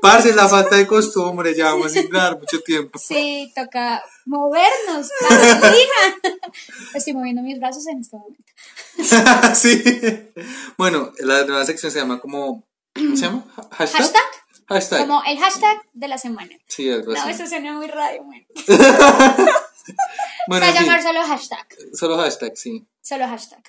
[0.00, 2.98] Parce, la falta de costumbre, llevamos sin dar mucho tiempo.
[2.98, 6.16] Sí, toca movernos, Carolina.
[6.94, 8.42] Estoy moviendo mis brazos en este momento.
[9.54, 9.82] sí.
[10.76, 12.64] Bueno, la nueva sección se llama como.
[12.94, 13.44] ¿Cómo se llama?
[13.72, 14.00] ¿Hashtag?
[14.00, 14.22] Hashtag,
[14.68, 15.00] Hashtag.
[15.00, 16.50] como el hashtag de la semana.
[16.66, 17.30] Sí, algo No, así.
[17.30, 18.46] eso suena muy radio, bueno.
[20.50, 22.86] Va a llamar solo hashtag, solo hashtag, sí.
[23.02, 23.62] solo hashtag.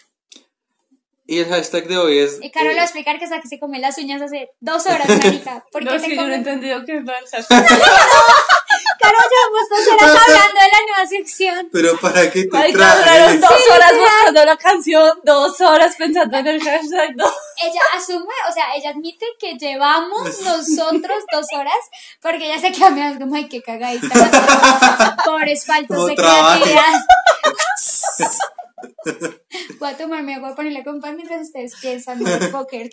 [1.29, 2.39] Y el hashtag de hoy es.
[2.41, 4.85] Y Carol eh, va a explicar que hasta que se come las uñas hace dos
[4.85, 5.65] horas, marica.
[5.71, 7.67] ¿Por qué No, es te que yo no he entendido que es lo del hashtag.
[8.99, 11.69] Carol, llevamos dos horas hablando de la nueva sección.
[11.71, 12.73] Pero para qué te traes.
[12.73, 17.15] duraron dos Sí, horas buscando la canción, dos horas pensando en el hashtag.
[17.15, 17.25] No.
[17.61, 21.75] Ella asume, o sea, ella admite que llevamos nosotros dos horas
[22.21, 25.17] porque ella se queda mirando como, ay, qué cagadita.
[25.25, 26.93] Pobres faltos de creatividad.
[29.79, 32.89] Voy a tomarme agua, ponerle con pan mientras ustedes piensan en el póker.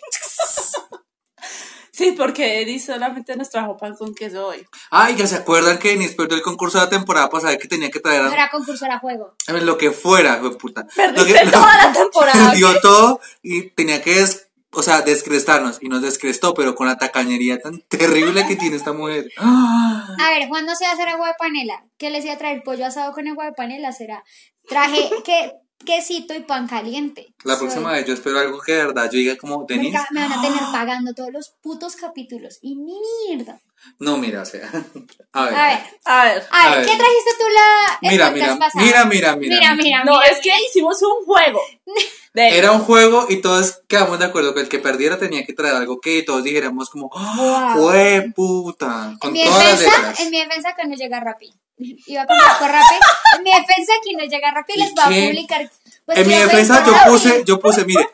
[1.91, 4.65] Sí, porque Eddie solamente nos trajo pan con queso hoy.
[4.91, 7.89] Ay, ya se acuerdan que Denis perdió el concurso de la temporada pasada que tenía
[7.89, 9.33] que traer No a- era concurso, era juego.
[9.47, 10.85] a ver, lo que fuera, de puta.
[10.93, 12.51] Perdiste que- toda la temporada.
[12.53, 15.77] Dio todo y tenía que des- o sea, descrestarnos.
[15.81, 19.29] Y nos descrestó, pero con la tacañería tan terrible que tiene esta mujer.
[19.37, 20.05] ¡Ah!
[20.19, 21.85] A ver, Juan no se va a hacer agua de panela.
[21.97, 22.61] ¿Qué les iba a traer?
[22.63, 24.21] Pollo asado con agua de panela será.
[24.67, 27.33] Traje que, quesito y pan caliente.
[27.43, 29.93] La Soy- próxima vez yo espero algo que de verdad yo diga como, Denis.
[29.93, 32.59] Marica, me van a tener pagando todos los putos capítulos.
[32.61, 32.93] Y ni
[33.27, 33.59] mierda.
[33.99, 34.67] No, mira, o sea.
[35.33, 35.53] A ver.
[35.55, 36.23] A ver, A ver.
[36.23, 36.85] a ver, A ver.
[36.87, 39.35] ¿qué trajiste tú la Mira, mira, mira, mira, mira.
[39.35, 41.59] Mira, mira, No, mira, es que hicimos un juego.
[42.33, 45.53] De Era un juego y todos quedamos de acuerdo que el que perdiera tenía que
[45.53, 47.89] traer algo que todos dijéramos como, ¡Ah, Wow.
[47.91, 49.09] ¡Fue puta!
[49.11, 50.19] En Con mi, todas las defensa, letras.
[50.19, 51.53] en mi defensa que no llega Rappi.
[51.77, 52.37] Iba por
[52.69, 52.95] Rappi.
[53.37, 55.71] En mi defensa que no llega Rappi les ¿Y voy a publicar.
[56.05, 58.07] Pues en mi defensa yo puse, yo puse, mire,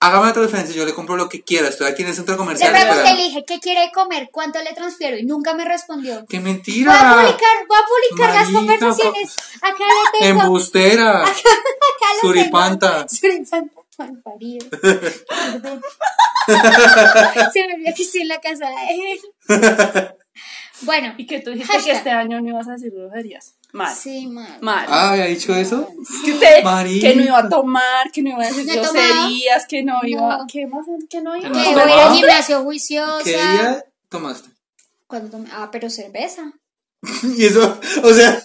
[0.00, 2.38] hágame otra defensa, yo le compro lo que quiera, estoy aquí en el centro Le
[2.38, 3.18] comercial pregunté, esperando.
[3.20, 4.28] le dije, ¿qué quiere comer?
[4.32, 5.16] ¿Cuánto le transfiero?
[5.18, 6.24] Y nunca me respondió.
[6.28, 6.92] ¡Qué Voy a mentira!
[7.14, 7.82] publicar, voy a
[8.16, 9.36] publicar las conversaciones.
[9.60, 10.42] Acá le tengo.
[10.42, 11.22] ¡Embustera!
[11.22, 11.32] Acá
[12.14, 13.06] lo Suripanta.
[13.06, 13.08] tengo.
[13.08, 13.74] Suripanta.
[13.98, 14.66] Malparido.
[17.52, 19.20] Se me olvidó que estoy en la casa de él.
[20.82, 23.54] Bueno, Y que tú dijiste que este año no ibas a decir groserías.
[23.72, 23.94] Mal.
[23.94, 24.58] sí, mal.
[24.60, 24.86] Mal.
[24.88, 25.88] Ah, ¿había dicho eso?
[26.24, 27.08] que, te- Marica.
[27.08, 30.38] que no iba a tomar, que no iba a decir No groserías, que no iba.
[30.38, 30.46] No.
[30.50, 30.84] ¿Qué más?
[31.08, 32.00] Que no iba ¿No Que has voy tomado?
[32.10, 33.24] al gimnasio juiciosa.
[33.24, 34.50] ¿Qué día tomaste?
[35.06, 36.52] Cuando tomé- Ah, pero cerveza.
[37.36, 38.42] Y eso, o sea,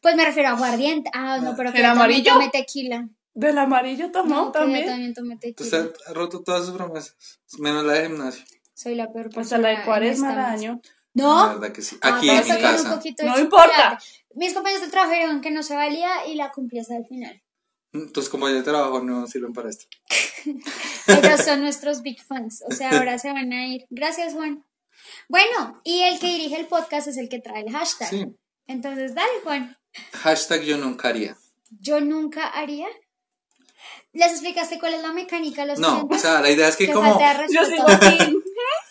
[0.00, 1.10] Pues me refiero a aguardiente.
[1.12, 2.32] Ah, no, pero que ¿El yo también amarillo?
[2.32, 3.08] tomé tequila.
[3.34, 4.86] Del amarillo tomó No, que yo también.
[4.86, 5.88] también tomé usted tequila.
[6.08, 7.14] ha roto todas sus promesas,
[7.58, 8.44] menos la de gimnasio.
[8.74, 9.42] Soy la peor persona.
[9.42, 10.80] Hasta la de cuaresma al año.
[11.20, 11.48] No.
[11.48, 11.96] verdad que sí.
[12.02, 12.94] Ah, Aquí en mi un casa.
[12.94, 13.98] poquito No importa.
[14.34, 17.42] Mis compañeros de trabajo dijeron que no se valía y la cumplí hasta el final.
[18.12, 19.86] Tus compañeros de trabajo no sirven para esto.
[21.06, 22.62] Ellos son nuestros big fans.
[22.68, 23.86] O sea, ahora se van a ir.
[23.90, 24.64] Gracias, Juan.
[25.28, 28.08] Bueno, y el que dirige el podcast es el que trae el hashtag.
[28.08, 28.26] Sí.
[28.66, 29.76] Entonces, dale, Juan.
[30.12, 31.36] Hashtag yo nunca haría.
[31.80, 32.86] Yo nunca haría.
[34.12, 36.92] ¿Les explicaste cuál es la mecánica a los No, o sea, la idea es que
[36.92, 37.18] como...
[37.48, 37.86] Yo sigo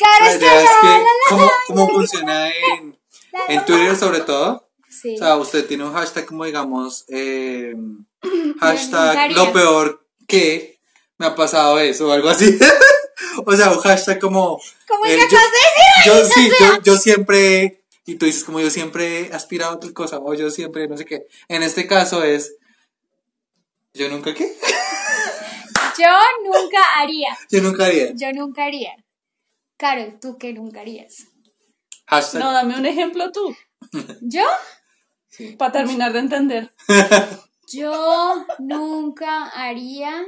[0.06, 3.00] idea es que la- la- cómo, cómo funciona en,
[3.48, 4.70] en Twitter sobre todo.
[4.90, 5.16] Sí.
[5.16, 7.74] O sea, usted tiene un hashtag como digamos, eh,
[8.60, 10.80] hashtag lo peor que
[11.18, 12.58] me ha pasado eso o algo así.
[13.46, 14.60] o sea, un hashtag como...
[14.88, 15.38] ¿Cómo eh, yo,
[16.06, 16.34] yo decir?
[16.34, 17.84] sí, yo, yo siempre...
[18.06, 20.98] Y tú dices como yo siempre he aspirado a tal cosa o yo siempre no
[20.98, 21.28] sé qué.
[21.48, 22.56] En este caso es...
[23.94, 24.56] ¿Yo nunca qué?
[26.00, 26.08] Yo
[26.46, 27.38] nunca haría.
[27.52, 28.12] Yo nunca haría.
[28.16, 28.96] Yo nunca haría.
[29.80, 31.28] Carol, ¿tú qué nunca harías?
[32.06, 32.44] Hashtag...
[32.44, 33.56] No, dame un ejemplo tú.
[34.22, 34.46] ¿Yo?
[35.30, 35.56] sí.
[35.58, 36.70] Para terminar de entender.
[37.72, 40.26] Yo nunca haría.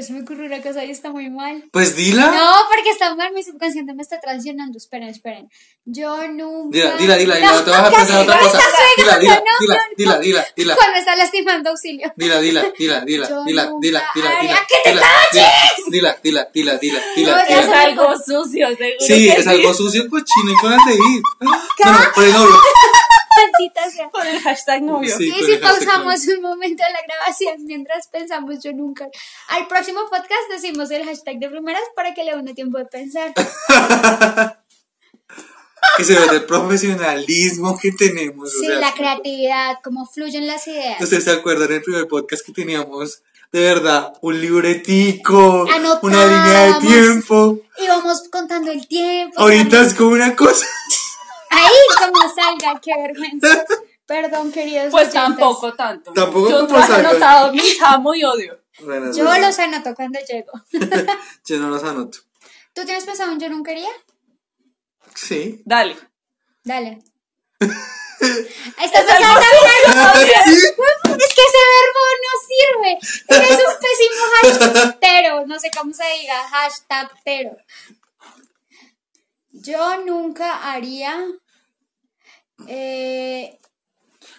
[0.00, 1.68] Se me ocurrió una cosa y está muy mal.
[1.70, 2.30] Pues dila.
[2.30, 4.78] No, porque está mal, mi subconsciente me está traicionando.
[4.78, 5.50] Esperen, esperen.
[5.84, 6.78] Yo nunca.
[6.78, 8.58] Dila, dila, dila, dila, no te vas a pensar otra cosa.
[8.96, 10.76] Dila, dila, no, dila, no, dila, dila, dila.
[10.76, 12.10] Cuando está lastimando auxilio.
[12.16, 15.06] Dila, dila, dila, dila, Yo dila, dila, dila, dila, que te dila,
[15.90, 18.96] dila, dila, dila, dila, dila, Es algo sucio, seguro.
[18.98, 21.22] Sí, es algo sucio, cochino y de ir.
[21.40, 22.56] No, no, por el novio.
[23.52, 24.10] Maldita sea.
[24.10, 25.16] Con el hashtag novio.
[25.16, 25.28] Sí.
[25.28, 29.08] Y si el pausamos un momento la grabación mientras pensamos yo nunca.
[29.48, 33.32] Al próximo podcast decimos el hashtag de primeras para que le dé tiempo de pensar.
[35.96, 38.48] Que se ve el profesionalismo que tenemos.
[38.48, 41.00] o Sí, sea, la creatividad, cómo fluyen las ideas.
[41.00, 43.22] ¿Ustedes se acuerdan del primer podcast que teníamos?
[43.50, 45.66] De verdad, un libretico,
[46.02, 47.58] una línea de tiempo.
[47.76, 49.38] Y vamos contando el tiempo.
[49.38, 49.84] Ahorita también.
[49.86, 50.66] es como una cosa.
[51.52, 53.64] Ahí como salga, qué vergüenza.
[54.06, 54.90] Perdón, queridos.
[54.90, 55.22] Pues oyentes.
[55.22, 56.12] tampoco tanto.
[56.12, 57.10] Tampoco Yo como salga.
[57.10, 58.58] anotado mis amo y odio.
[59.14, 60.52] Yo los anoto cuando llego.
[61.44, 62.18] Yo no los anoto.
[62.74, 63.90] ¿Tú tienes pensado en yo nunca quería?
[65.14, 65.60] Sí.
[65.66, 65.94] Dale.
[66.64, 67.02] Dale.
[67.60, 69.40] Estás pensando
[70.44, 70.54] Sí.
[70.54, 72.98] Es que ese verbo no sirve.
[73.28, 74.24] Eres un pésimo
[74.70, 75.46] hashtagtero.
[75.46, 76.48] No sé cómo se diga.
[76.48, 77.56] Hashtagtero.
[79.50, 81.26] Yo nunca haría.
[82.68, 83.58] Eh,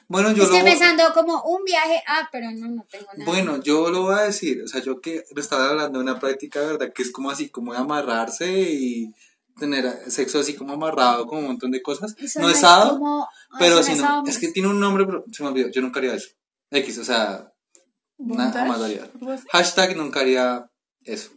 [0.08, 2.02] Bueno, yo estoy lo pensando como un viaje.
[2.08, 3.26] Ah, pero no, no tengo nada.
[3.32, 6.62] Bueno, yo lo voy a decir, o sea, yo que estaba hablando de una práctica,
[6.62, 6.94] ¿verdad?
[6.94, 9.14] Que es como así, como de amarrarse y
[9.60, 12.16] tener sexo así como amarrado con un montón de cosas.
[12.18, 15.24] Eso no es como- ah, pero si es no, es que tiene un nombre, pero
[15.32, 16.30] se me olvidó, yo nunca haría eso.
[16.72, 17.52] X, o sea,
[18.18, 19.10] nada más haría.
[19.52, 20.72] Hashtag nunca haría
[21.04, 21.32] eso,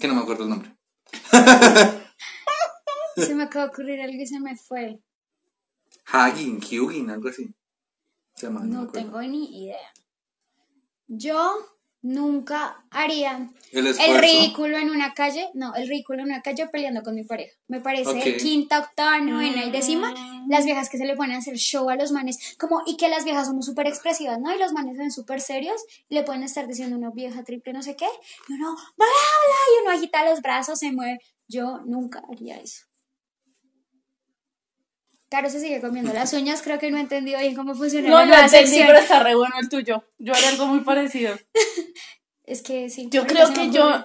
[0.00, 0.76] que no me acuerdo el nombre.
[3.16, 5.00] Se me acaba de ocurrir algo y se me fue.
[6.06, 7.54] Hagin, Hyugin, algo así.
[8.34, 9.92] Se llama, no, tengo ni idea.
[11.06, 11.56] Yo
[12.02, 15.48] nunca haría El ridículo en una calle.
[15.54, 17.56] No, el ridículo en una calle peleando con mi pareja.
[17.68, 18.42] Me parece Ok.
[18.42, 20.12] quinta, octava, novena y décima.
[20.48, 22.56] Las viejas que se le ponen a hacer show a los manes.
[22.58, 24.54] Como, y que las viejas somos súper expresivas, ¿no?
[24.54, 25.82] Y los manes son súper serios.
[26.08, 28.08] Y le pueden estar diciendo una vieja triple, no sé qué.
[28.48, 31.20] Y uno, bla, bla, y uno agita los brazos, se mueve.
[31.48, 32.84] Yo nunca haría eso.
[35.34, 38.18] Caro se sigue comiendo las uñas, creo que no he entendido bien cómo funciona No,
[38.20, 40.04] la nueva entendí, pero está re bueno el tuyo.
[40.18, 41.34] Yo haré algo muy parecido.
[42.44, 43.08] Es que sí.
[43.10, 44.04] Yo creo que yo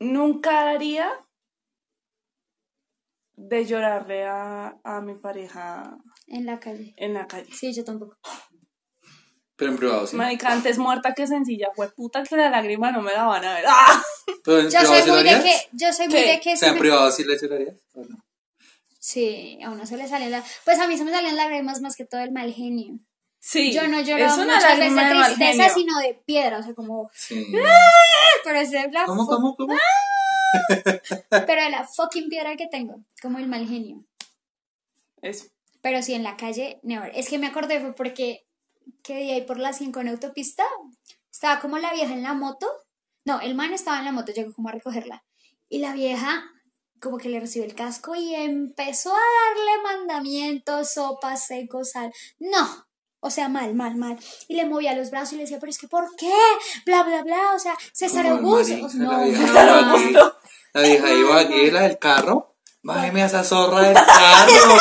[0.00, 1.08] nunca haría
[3.36, 6.94] de llorarle a, a mi pareja En la calle.
[6.96, 7.50] en la calle.
[7.54, 8.16] Sí, yo tampoco.
[9.56, 10.16] Pero en privado, sí.
[10.16, 11.68] Marica, antes muerta que sencilla.
[11.74, 13.64] Fue puta que la lágrima no me la van a ver.
[13.68, 14.02] ¡Ah!
[14.44, 15.56] Pero en Yo privado soy sí muy de que.
[15.72, 16.28] Yo soy muy ¿Qué?
[16.32, 16.52] de que.
[16.52, 17.76] O sea, se en me- privado sí le llorarías.
[17.94, 18.25] ¿o no?
[19.06, 20.44] Sí, a uno se le salen las.
[20.64, 22.98] Pues a mí se me salen lágrimas más que todo el mal genio.
[23.38, 23.72] Sí.
[23.72, 26.58] Yo no lloro es una muchas veces lágrima de tristeza, sino de piedra.
[26.58, 27.08] O sea, como.
[27.14, 27.46] Sí.
[28.42, 29.04] Pero es de la.
[29.06, 29.76] ¿Cómo, cómo, cómo?
[31.30, 32.96] Pero de la fucking piedra que tengo.
[33.22, 34.04] Como el mal genio.
[35.22, 35.46] Eso.
[35.82, 37.12] Pero sí, en la calle, never.
[37.14, 38.44] Es que me acordé fue porque.
[39.04, 40.64] Que día ahí por la 5 en autopista.
[41.30, 42.66] Estaba como la vieja en la moto.
[43.24, 45.22] No, el man estaba en la moto, llegó como a recogerla.
[45.68, 46.50] Y la vieja
[47.00, 52.12] como que le recibió el casco y empezó a darle mandamientos, sopa, seco, sal.
[52.38, 52.86] No,
[53.20, 54.18] o sea, mal, mal, mal.
[54.48, 56.32] Y le movía los brazos y le decía, pero es que ¿por qué?
[56.84, 57.54] Bla, bla, bla.
[57.54, 58.88] O sea, César Augusto.
[58.94, 60.36] No, la vieja César Augusto.
[60.72, 62.54] La vieja iba allí, la del carro.
[62.82, 64.76] Bájeme a esa zorra del carro.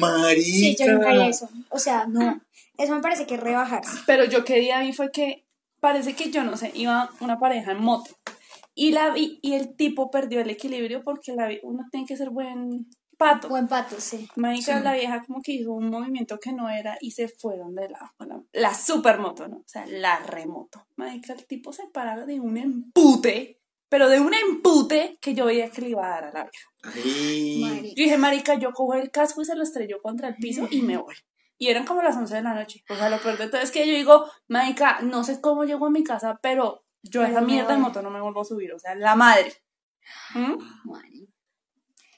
[0.00, 0.42] Marica.
[0.42, 1.48] Sí, yo nunca haría eso.
[1.70, 2.40] O sea, no.
[2.76, 3.90] Eso me parece que es rebajarse.
[4.06, 5.46] Pero yo que día vi fue que
[5.80, 8.10] parece que yo no sé, iba una pareja en moto
[8.78, 12.30] y la vi y el tipo perdió el equilibrio porque la uno tiene que ser
[12.30, 13.48] buen pato.
[13.48, 14.28] Buen pato, sí.
[14.36, 14.84] Marica, Sí.
[14.84, 18.14] la vieja como que hizo un movimiento que no era y se fueron de la,
[18.20, 19.56] la, la supermoto, ¿no?
[19.56, 20.86] O sea, la remoto.
[20.96, 25.70] Marica, el tipo se paraba de un empute, pero de un empute que yo veía
[25.70, 26.70] que le iba a dar a la vieja.
[26.84, 27.94] Ay.
[27.96, 30.82] Yo dije, marica, yo cojo el casco y se lo estrelló contra el piso y
[30.82, 31.14] me voy.
[31.60, 32.84] Y eran como las 11 de la noche.
[32.88, 35.86] O sea, lo peor de todo es que yo digo, marica, no sé cómo llego
[35.86, 37.82] a mi casa, pero yo esa mierda de voy.
[37.84, 38.72] moto no me vuelvo a subir.
[38.72, 39.52] O sea, la madre.
[40.34, 40.54] ¿Mm?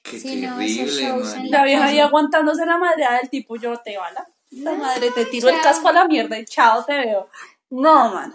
[0.02, 1.58] Qué Sí, no, terrible, esos shows en marica.
[1.58, 4.26] La vieja ahí aguantándose la madreada del tipo, yo te bala.
[4.50, 5.62] La madre, te tiro el chao.
[5.64, 7.28] casco a la mierda y chao, te veo.
[7.70, 8.34] No, man.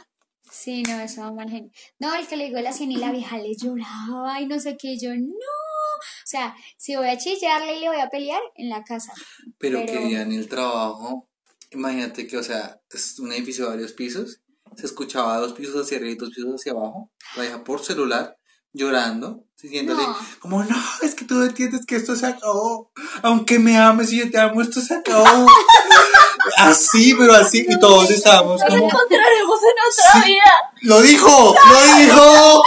[0.49, 1.71] Sí, no, eso da mal genio.
[1.99, 4.77] No, el que le digo la 100 y la vieja le lloraba y no sé
[4.77, 5.33] qué, yo no.
[5.33, 9.11] O sea, si voy a chillarle y le voy a pelear, en la casa.
[9.57, 11.27] Pero, Pero- que día en el trabajo,
[11.71, 14.41] imagínate que, o sea, es un edificio de varios pisos,
[14.77, 18.37] se escuchaba dos pisos hacia arriba y dos pisos hacia abajo, la vieja por celular,
[18.73, 20.15] llorando, diciéndole, No.
[20.39, 22.91] como, no, es que tú entiendes que esto se acabó,
[23.23, 25.25] aunque me ames y yo te amo, esto se acabó.
[26.57, 28.85] así, pero así, y todos estábamos Nos como.
[28.87, 30.29] encontraremos en otra Sí.
[30.31, 30.43] vida.
[30.81, 31.55] ¡Lo dijo!
[31.71, 32.63] ¡Lo dijo!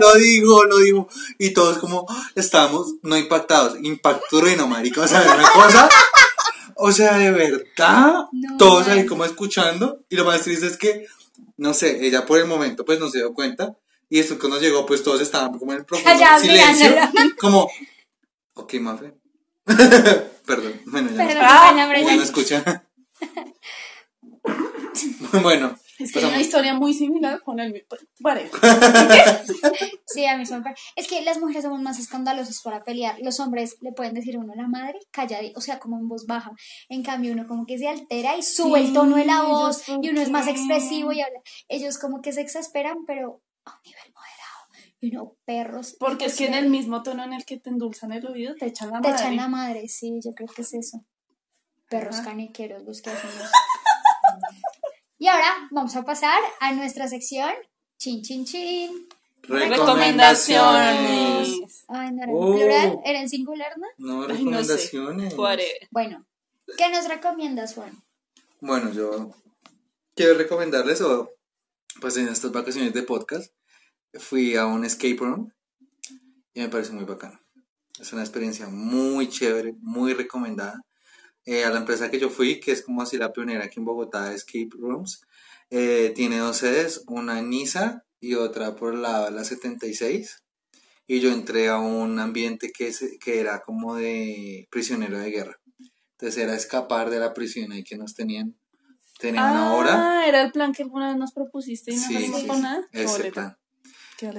[0.00, 1.08] Lo dijo, lo dijo.
[1.38, 5.02] Y todos como estábamos no impactados, impacto reno, marica.
[5.02, 5.88] O sea, una cosa.
[6.76, 10.04] O sea, de verdad, No, todos ahí como escuchando.
[10.08, 11.06] Y lo más triste es que,
[11.56, 13.76] no sé, ella por el momento pues no se dio cuenta.
[14.08, 16.90] Y esto cuando llegó, pues todos estaban como en el profundo Callados silencio.
[16.90, 17.30] mirándolo.
[17.40, 17.70] Como,
[18.54, 19.14] ok, Mafe.
[20.46, 22.84] Perdón, bueno, ya Pero no, ya- no escucha.
[25.42, 27.86] bueno, Es que hay una historia muy similar con el.
[28.20, 28.50] Vale.
[30.06, 30.82] Sí, a mí parece.
[30.96, 33.16] Es que las mujeres somos más escandalosas para pelear.
[33.22, 36.26] Los hombres le pueden decir a uno la madre calladito, o sea, como en voz
[36.26, 36.52] baja.
[36.90, 39.88] En cambio, uno como que se altera y sube el tono de la Sí, voz
[39.88, 41.40] y uno es más expresivo y habla.
[41.68, 44.92] Ellos como que se exasperan, pero a un nivel moderado.
[45.00, 45.96] Y uno, perros.
[45.98, 48.66] Porque es que en el mismo tono en el que te endulzan el oído te
[48.66, 49.22] echan la Te madre.
[49.22, 51.04] echan la madre, sí, yo creo que es eso.
[51.88, 52.24] Perros Ajá.
[52.30, 53.50] canequeros los que hacen eso.
[55.22, 57.52] Y ahora vamos a pasar a nuestra sección.
[57.96, 59.06] Chin, chin, chin.
[59.42, 61.84] Recomendaciones.
[61.86, 62.52] Ay, no era Oh.
[62.52, 63.86] en plural, era en singular, ¿no?
[63.98, 64.74] no Ay, no sé.
[64.74, 65.36] recomendaciones.
[65.92, 66.26] Bueno,
[66.76, 68.02] ¿qué nos recomiendas, Juan?
[68.60, 69.30] Bueno, yo
[70.16, 71.30] quiero recomendarles, o
[72.00, 73.52] pues en estas vacaciones de podcast,
[74.14, 75.52] fui a un escape room
[76.52, 77.38] y me pareció muy bacano.
[78.00, 80.80] Es una experiencia muy chévere, muy recomendada.
[81.44, 83.84] Eh, a la empresa que yo fui, que es como así la pionera aquí en
[83.84, 85.22] Bogotá escape rooms,
[85.70, 90.42] eh, tiene dos sedes, una en Niza y otra por el lado de la 76.
[91.08, 95.60] Y yo entré a un ambiente que, se- que era como de prisionero de guerra.
[96.12, 98.54] Entonces era escapar de la prisión ahí que nos tenían.
[99.18, 100.20] Tenía una hora.
[100.20, 102.62] Ah, era el plan que alguna vez nos propusiste y no salimos sí, con sí,
[102.62, 102.88] nada.
[102.92, 103.56] Qué ese plan.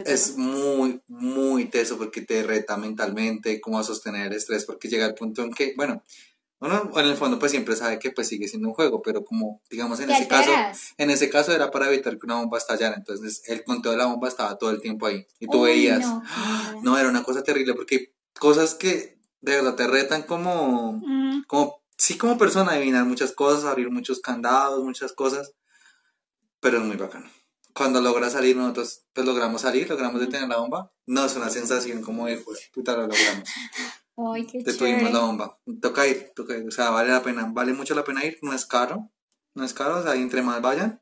[0.05, 5.05] Es muy, muy teso porque te reta mentalmente cómo a sostener el estrés porque llega
[5.05, 6.01] el punto en que, bueno,
[6.65, 9.61] uno en el fondo pues siempre sabe que pues sigue siendo un juego, pero como
[9.69, 10.51] digamos en ese caso,
[10.97, 14.05] en ese caso era para evitar que una bomba estallara, entonces el conteo de la
[14.05, 16.23] bomba estaba todo el tiempo ahí y tú Uy, veías, no,
[16.81, 16.97] no.
[16.97, 18.07] era una cosa terrible porque hay
[18.39, 23.65] cosas que de verdad te retan como, Mm, como, sí como persona adivinar muchas cosas,
[23.65, 25.51] abrir muchos candados, muchas cosas,
[26.59, 27.29] pero es muy bacano.
[27.73, 30.91] Cuando logra salir, nosotros pues logramos salir, logramos detener la bomba.
[31.07, 33.49] No es una sensación como de, "Joder, puta, lo logramos.
[34.17, 35.13] Ay, qué Detuvimos chévere.
[35.13, 35.57] la bomba.
[35.81, 36.67] Toca ir, toca ir.
[36.67, 38.37] O sea, vale la pena, vale mucho la pena ir.
[38.41, 39.09] No es caro,
[39.55, 39.97] no es caro.
[39.99, 41.01] O sea, entre más vayan,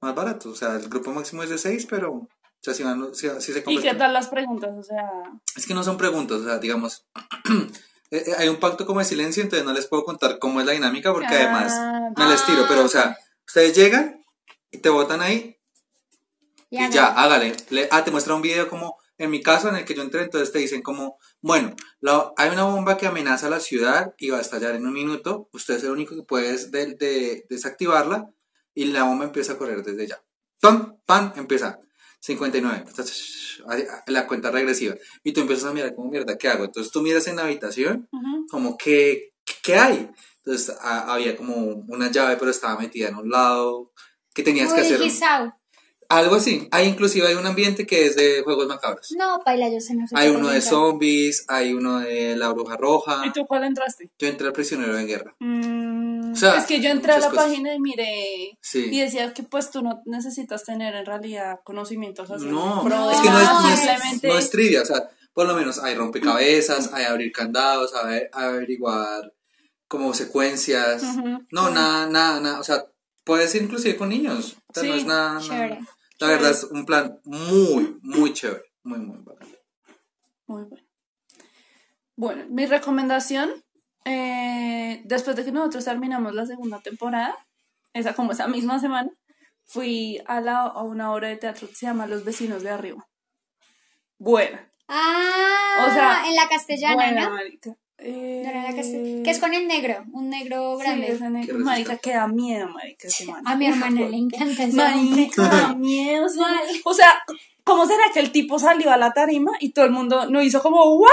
[0.00, 0.50] más barato.
[0.50, 2.28] O sea, el grupo máximo es de seis, pero, o
[2.62, 4.70] sea, si, van, si, si se ¿Y qué tal las preguntas?
[4.78, 5.08] O sea,
[5.54, 7.06] Es que no son preguntas, o sea, digamos,
[8.10, 10.66] eh, eh, hay un pacto como de silencio, entonces no les puedo contar cómo es
[10.66, 13.16] la dinámica porque Ah, además me les tiro, pero o sea,
[13.46, 14.24] ustedes llegan
[14.70, 15.56] y te botan ahí
[16.70, 17.54] y, ya, hágale.
[17.70, 20.22] Le- ah, te muestra un video como, en mi caso, en el que yo entré,
[20.22, 24.38] entonces te dicen como, bueno, la- hay una bomba que amenaza la ciudad y va
[24.38, 28.30] a estallar en un minuto, usted es el único que puede des- de- de- desactivarla
[28.74, 30.22] y la bomba empieza a correr desde ya.
[30.60, 30.96] ¡Pam!
[31.06, 31.32] ¡Pam!
[31.36, 31.78] Empieza.
[32.20, 32.84] 59.
[34.06, 34.96] La cuenta regresiva.
[35.22, 36.64] Y tú empiezas a mirar como mierda, ¿qué hago?
[36.64, 38.08] Entonces tú miras en la habitación
[38.50, 39.32] como que,
[39.62, 40.10] ¿qué hay?
[40.44, 41.56] Entonces a- había como
[41.88, 43.92] una llave, pero estaba metida en un lado.
[44.34, 45.00] ¿Qué tenías que hacer?
[46.08, 46.68] Algo así.
[46.70, 49.12] Hay inclusive hay un ambiente que es de juegos macabros.
[49.18, 50.14] No, paila, yo sé, no sé.
[50.16, 50.72] Hay uno de entrar.
[50.74, 53.22] zombies, hay uno de la bruja roja.
[53.26, 54.10] ¿Y tú cuál entraste?
[54.18, 55.34] Yo entré al prisionero de guerra.
[55.40, 57.46] Mm, O sea, es que yo entré a la cosas.
[57.46, 58.88] página y miré Sí.
[58.90, 62.46] y decía que pues tú no necesitas tener en realidad conocimientos así.
[62.46, 65.08] No, pro es de que no es, no es- simplemente no es trivia, o sea,
[65.32, 69.32] por lo menos hay rompecabezas, hay abrir candados, hay averiguar
[69.88, 71.38] como secuencias, Ujú.
[71.50, 72.84] no, nada, nada, nada, o sea,
[73.24, 75.78] puedes ir inclusive con niños, o sea, no Sí, es nada, nada-
[76.18, 79.48] la verdad es un plan muy, muy chévere, muy, muy bacán.
[80.46, 80.86] Muy bueno.
[82.16, 83.50] Bueno, mi recomendación,
[84.04, 87.36] eh, después de que nosotros terminamos la segunda temporada,
[87.92, 89.10] esa como esa misma semana,
[89.64, 93.06] fui a, la, a una obra de teatro que se llama Los vecinos de arriba.
[94.18, 94.70] Buena.
[94.88, 97.34] Ah, O sea, en la castellana, buena, ¿no?
[97.34, 97.76] marica.
[97.98, 101.18] Eh, No era la castell- Que es con el negro, un negro sí, grande.
[101.30, 101.58] negro.
[101.58, 102.00] Marica, resistente.
[102.02, 103.42] que da miedo, marica, ese man.
[103.46, 104.76] A mi hermana le encanta ese.
[104.76, 106.26] Marica, da miedo.
[106.84, 107.14] O sea,
[107.64, 110.62] ¿cómo será que el tipo salió a la tarima y todo el mundo no hizo
[110.62, 111.06] como ¡wow!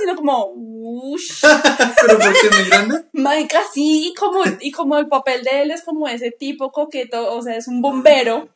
[0.00, 1.42] sino como ¡ush!
[2.06, 3.04] ¿Pero por qué muy grande?
[3.12, 7.34] Marica, sí, y como, y como el papel de él es como ese tipo coqueto,
[7.34, 8.48] o sea, es un bombero.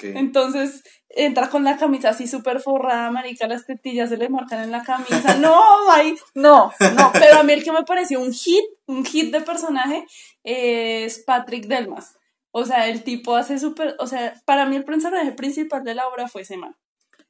[0.00, 4.70] Entonces entra con la camisa así súper forrada, marica, las tetillas se le marcan en
[4.70, 5.36] la camisa.
[5.36, 5.58] No,
[5.90, 7.10] ay, no, no.
[7.12, 10.06] Pero a mí el que me pareció un hit, un hit de personaje
[10.44, 12.14] es Patrick Delmas.
[12.50, 16.08] O sea, el tipo hace súper, o sea, para mí el personaje principal de la
[16.08, 16.74] obra fue ese man.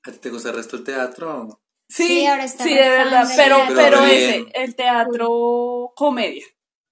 [0.04, 1.60] ¿A ti te gusta el resto del teatro?
[1.88, 6.44] Sí, Sí, ahora está sí, de verdad, de pero, pero Pero ese, el teatro comedia.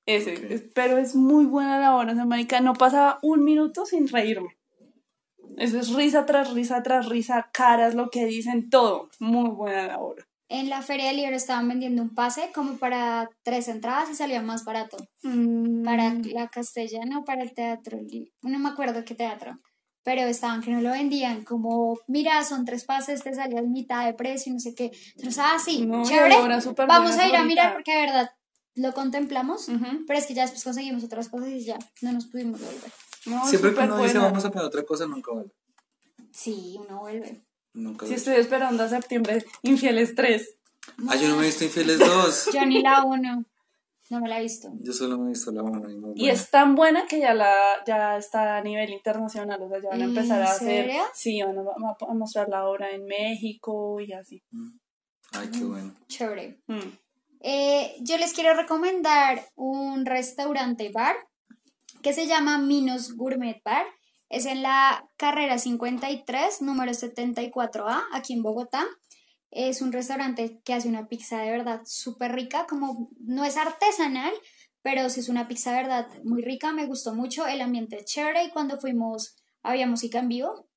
[0.07, 4.09] Ese, pero es muy buena la hora, o sea, marica, no pasaba un minuto sin
[4.09, 4.59] reírme.
[5.57, 9.11] Eso es risa tras risa tras risa, caras, lo que dicen, todo.
[9.19, 10.27] Muy buena la hora.
[10.49, 14.43] En la feria del libro estaban vendiendo un pase como para tres entradas y salía
[14.43, 14.97] más barato.
[15.85, 17.99] Para la castellana o para el teatro.
[18.43, 19.59] No me acuerdo qué teatro.
[20.03, 21.45] Pero estaban que no lo vendían.
[21.45, 24.93] Como, mira, son tres pases, te salía a mitad de precio no sé qué.
[25.17, 26.37] Entonces, ah, sí, No, chévere.
[26.87, 28.31] Vamos a ir a mirar porque de verdad
[28.75, 29.69] lo contemplamos.
[30.07, 32.93] Pero es que ya después conseguimos otras cosas y ya no nos pudimos volver.
[33.27, 34.29] No, Siempre que uno dice buena.
[34.29, 35.51] vamos a poner otra cosa, nunca vale.
[36.31, 37.43] Sí, uno vuelve.
[37.73, 38.17] Nunca Sí, vale.
[38.19, 39.45] estoy esperando a septiembre.
[39.63, 40.57] Infieles 3.
[41.09, 42.51] Ah, yo no me he visto Infieles 2.
[42.55, 43.45] Yo ni la uno.
[44.11, 44.71] No me la he visto.
[44.81, 47.53] Yo solo me he visto la 1 y Y es tan buena que ya la
[47.87, 49.63] ya está a nivel internacional.
[49.63, 50.85] O sea, ya van a ¿En empezar a hacer.
[50.87, 51.03] serio?
[51.15, 54.43] Sí, van a, van a mostrar la obra en México y así.
[55.33, 55.95] Ay, qué bueno.
[56.07, 56.61] Chévere.
[56.67, 56.81] Mm.
[57.41, 61.17] Eh, yo les quiero recomendar un restaurante bar
[62.05, 63.87] que se llama Minos Gourmet Bar.
[64.29, 68.85] Es en la carrera 53, número 74A, aquí en Bogotá.
[69.51, 74.35] Es un restaurante que hace una pizza de verdad súper rica, como no es artesanal,
[74.83, 78.05] pero sí es una pizza de verdad muy rica, me gustó mucho, el ambiente es
[78.05, 80.69] chévere y cuando fuimos había música en vivo.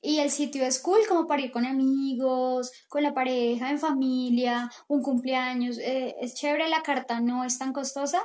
[0.00, 4.70] Y el sitio es cool como para ir con amigos, con la pareja, en familia,
[4.88, 5.76] un cumpleaños.
[5.76, 8.22] eh, es chévere, la carta no es tan costosa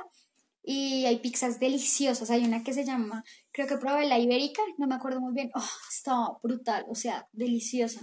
[0.68, 2.28] y hay pizzas deliciosas.
[2.30, 5.50] Hay una que se llama, creo que probé la ibérica, no me acuerdo muy bien.
[5.54, 8.00] Oh, estaba brutal, o sea, deliciosa.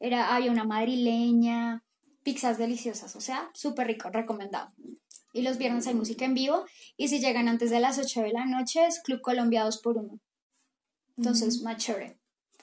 [0.00, 1.84] Era, había una madrileña,
[2.22, 4.72] pizzas deliciosas, o sea, súper rico, recomendado.
[5.34, 6.64] Y los viernes hay música en vivo
[6.96, 9.98] y si llegan antes de las 8 de la noche es Club Colombia 2 por
[9.98, 10.18] 1
[11.18, 12.16] Entonces, más chévere.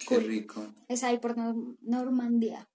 [0.07, 0.65] Qué rico.
[0.87, 2.67] Es ahí por Nor- Normandía.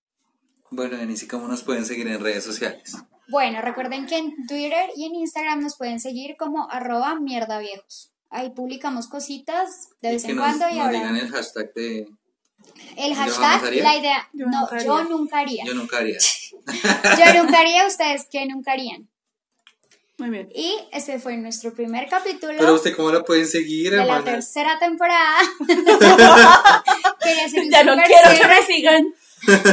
[0.70, 2.96] Bueno, Denise, ¿y cómo nos pueden seguir en redes sociales?
[3.30, 8.12] Bueno, recuerden que en Twitter y en Instagram nos pueden seguir como arroba mierda viejos.
[8.28, 12.08] Ahí publicamos cositas de vez en nos, cuando y nos ahora digan el hashtag de
[12.96, 15.64] el ¿Yo jamás hashtag, la idea, Yo no, nunca yo nunca haría.
[15.64, 16.18] yo nunca haría.
[16.66, 19.08] Yo nunca haría, ustedes que nunca harían.
[20.18, 20.50] Muy bien.
[20.54, 24.78] Y este fue nuestro primer capítulo Pero usted, ¿cómo la pueden seguir, de la tercera
[24.78, 25.38] temporada.
[27.22, 29.14] Quería Ya no quiero que me sigan.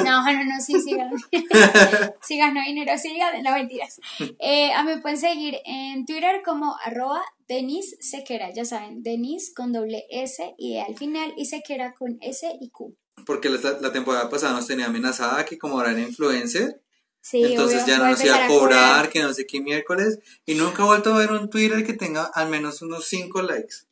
[0.05, 1.11] No, no, no, sí, sigan.
[2.21, 3.99] si ganó dinero, sigan, no mentiras.
[4.39, 9.53] Eh, a mí me pueden seguir en Twitter como arroba Denis Sequera, ya saben, Denis
[9.55, 12.95] con doble S y al final y Sequera con S y Q.
[13.25, 16.81] Porque la, la temporada pasada nos tenía amenazada que como era influencer,
[17.29, 20.55] Sí, entonces obvio, ya no nos iba a cobrar, que no sé qué miércoles, y
[20.55, 23.86] nunca he vuelto a ver un Twitter que tenga al menos unos 5 likes.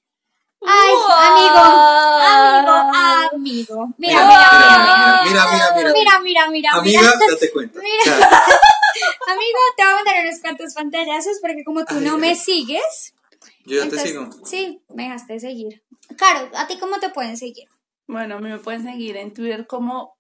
[0.68, 0.93] Ay,
[1.30, 1.61] amigo,
[2.26, 2.74] amigo,
[3.34, 3.93] amigo.
[3.97, 5.45] Mira, mira, mira, mira,
[5.93, 7.80] mira, mira, mira, Amiga, date cuenta.
[9.28, 13.13] Amigo, te voy a mandar unos cuantos pantallazos porque como tú no me sigues.
[13.66, 14.30] Yo ya te sigo.
[14.45, 15.84] Sí, me dejaste seguir.
[16.18, 17.68] Claro, ¿a ti cómo te pueden seguir?
[18.07, 20.16] Bueno, a mí me pueden seguir en Twitter como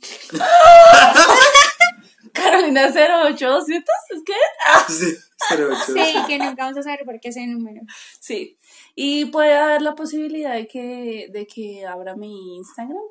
[2.32, 4.34] Carolina 08200, ¿es que?
[5.86, 7.82] Sí, que nunca vamos a saber por qué ese número.
[8.20, 8.58] Sí.
[8.94, 13.02] Y puede haber la posibilidad de que, de que abra mi Instagram.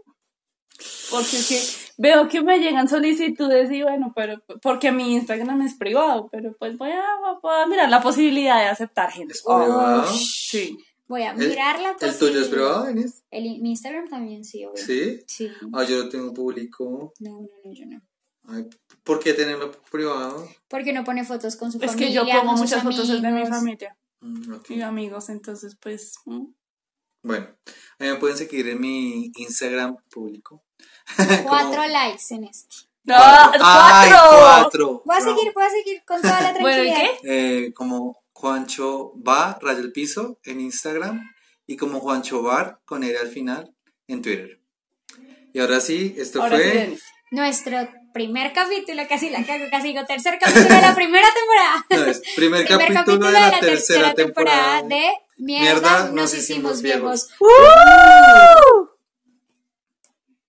[1.10, 5.74] Porque es que veo que me llegan solicitudes y bueno, pero porque mi Instagram es
[5.74, 7.04] privado, pero pues voy a,
[7.42, 9.34] voy a mirar la posibilidad de aceptar gente.
[9.34, 10.06] ¿Es privado?
[10.14, 10.78] Sí.
[11.08, 13.24] Voy a ¿El, mirar la ¿El tuyo es privado, Denise?
[13.32, 14.84] El, mi Instagram también, sí, obvio.
[14.84, 15.22] Sí.
[15.26, 15.50] Sí.
[15.74, 17.14] Ah, yo lo tengo público.
[17.20, 18.02] No, no, no, yo no.
[18.48, 18.66] Ay,
[19.04, 20.48] ¿Por qué tenerlo privado?
[20.70, 22.14] Porque no pone fotos con su Es que familia.
[22.14, 23.50] yo pongo con sus muchas fotos de mi amigos.
[23.50, 24.70] familia Mm, ok.
[24.72, 26.14] y amigos, entonces pues...
[26.26, 26.46] mm.
[27.24, 27.48] Bueno,
[28.00, 30.64] a mí me pueden seguir en mi Instagram público.
[31.44, 32.76] Cuatro likes en este.
[33.04, 33.16] ¡No!
[33.18, 34.40] ¡Ay, ¡Cuatro!
[34.40, 35.02] cuatro!
[35.06, 35.26] Voy a No.
[35.36, 37.20] seguir, voy a seguir con toda la Bueno, ¿y tranquilidad.
[37.22, 37.66] qué?
[37.68, 41.22] Eh, como Juancho va, raya el piso en Instagram
[41.66, 43.74] y como Juancho Bar con él al final
[44.08, 44.62] en Twitter.
[45.54, 47.04] Y ahora sí, esto Ahora sí, fue Denis.
[47.32, 47.78] Nuestro
[48.18, 51.86] primer capítulo, casi la cago, casi digo tercer capítulo de la primera temporada.
[51.92, 54.82] no, es primer, primer capítulo, de la, tercera temporada.
[54.82, 55.04] de
[55.38, 57.30] Mierda, nos hicimos viejos.
[57.40, 58.97] ¡Uh!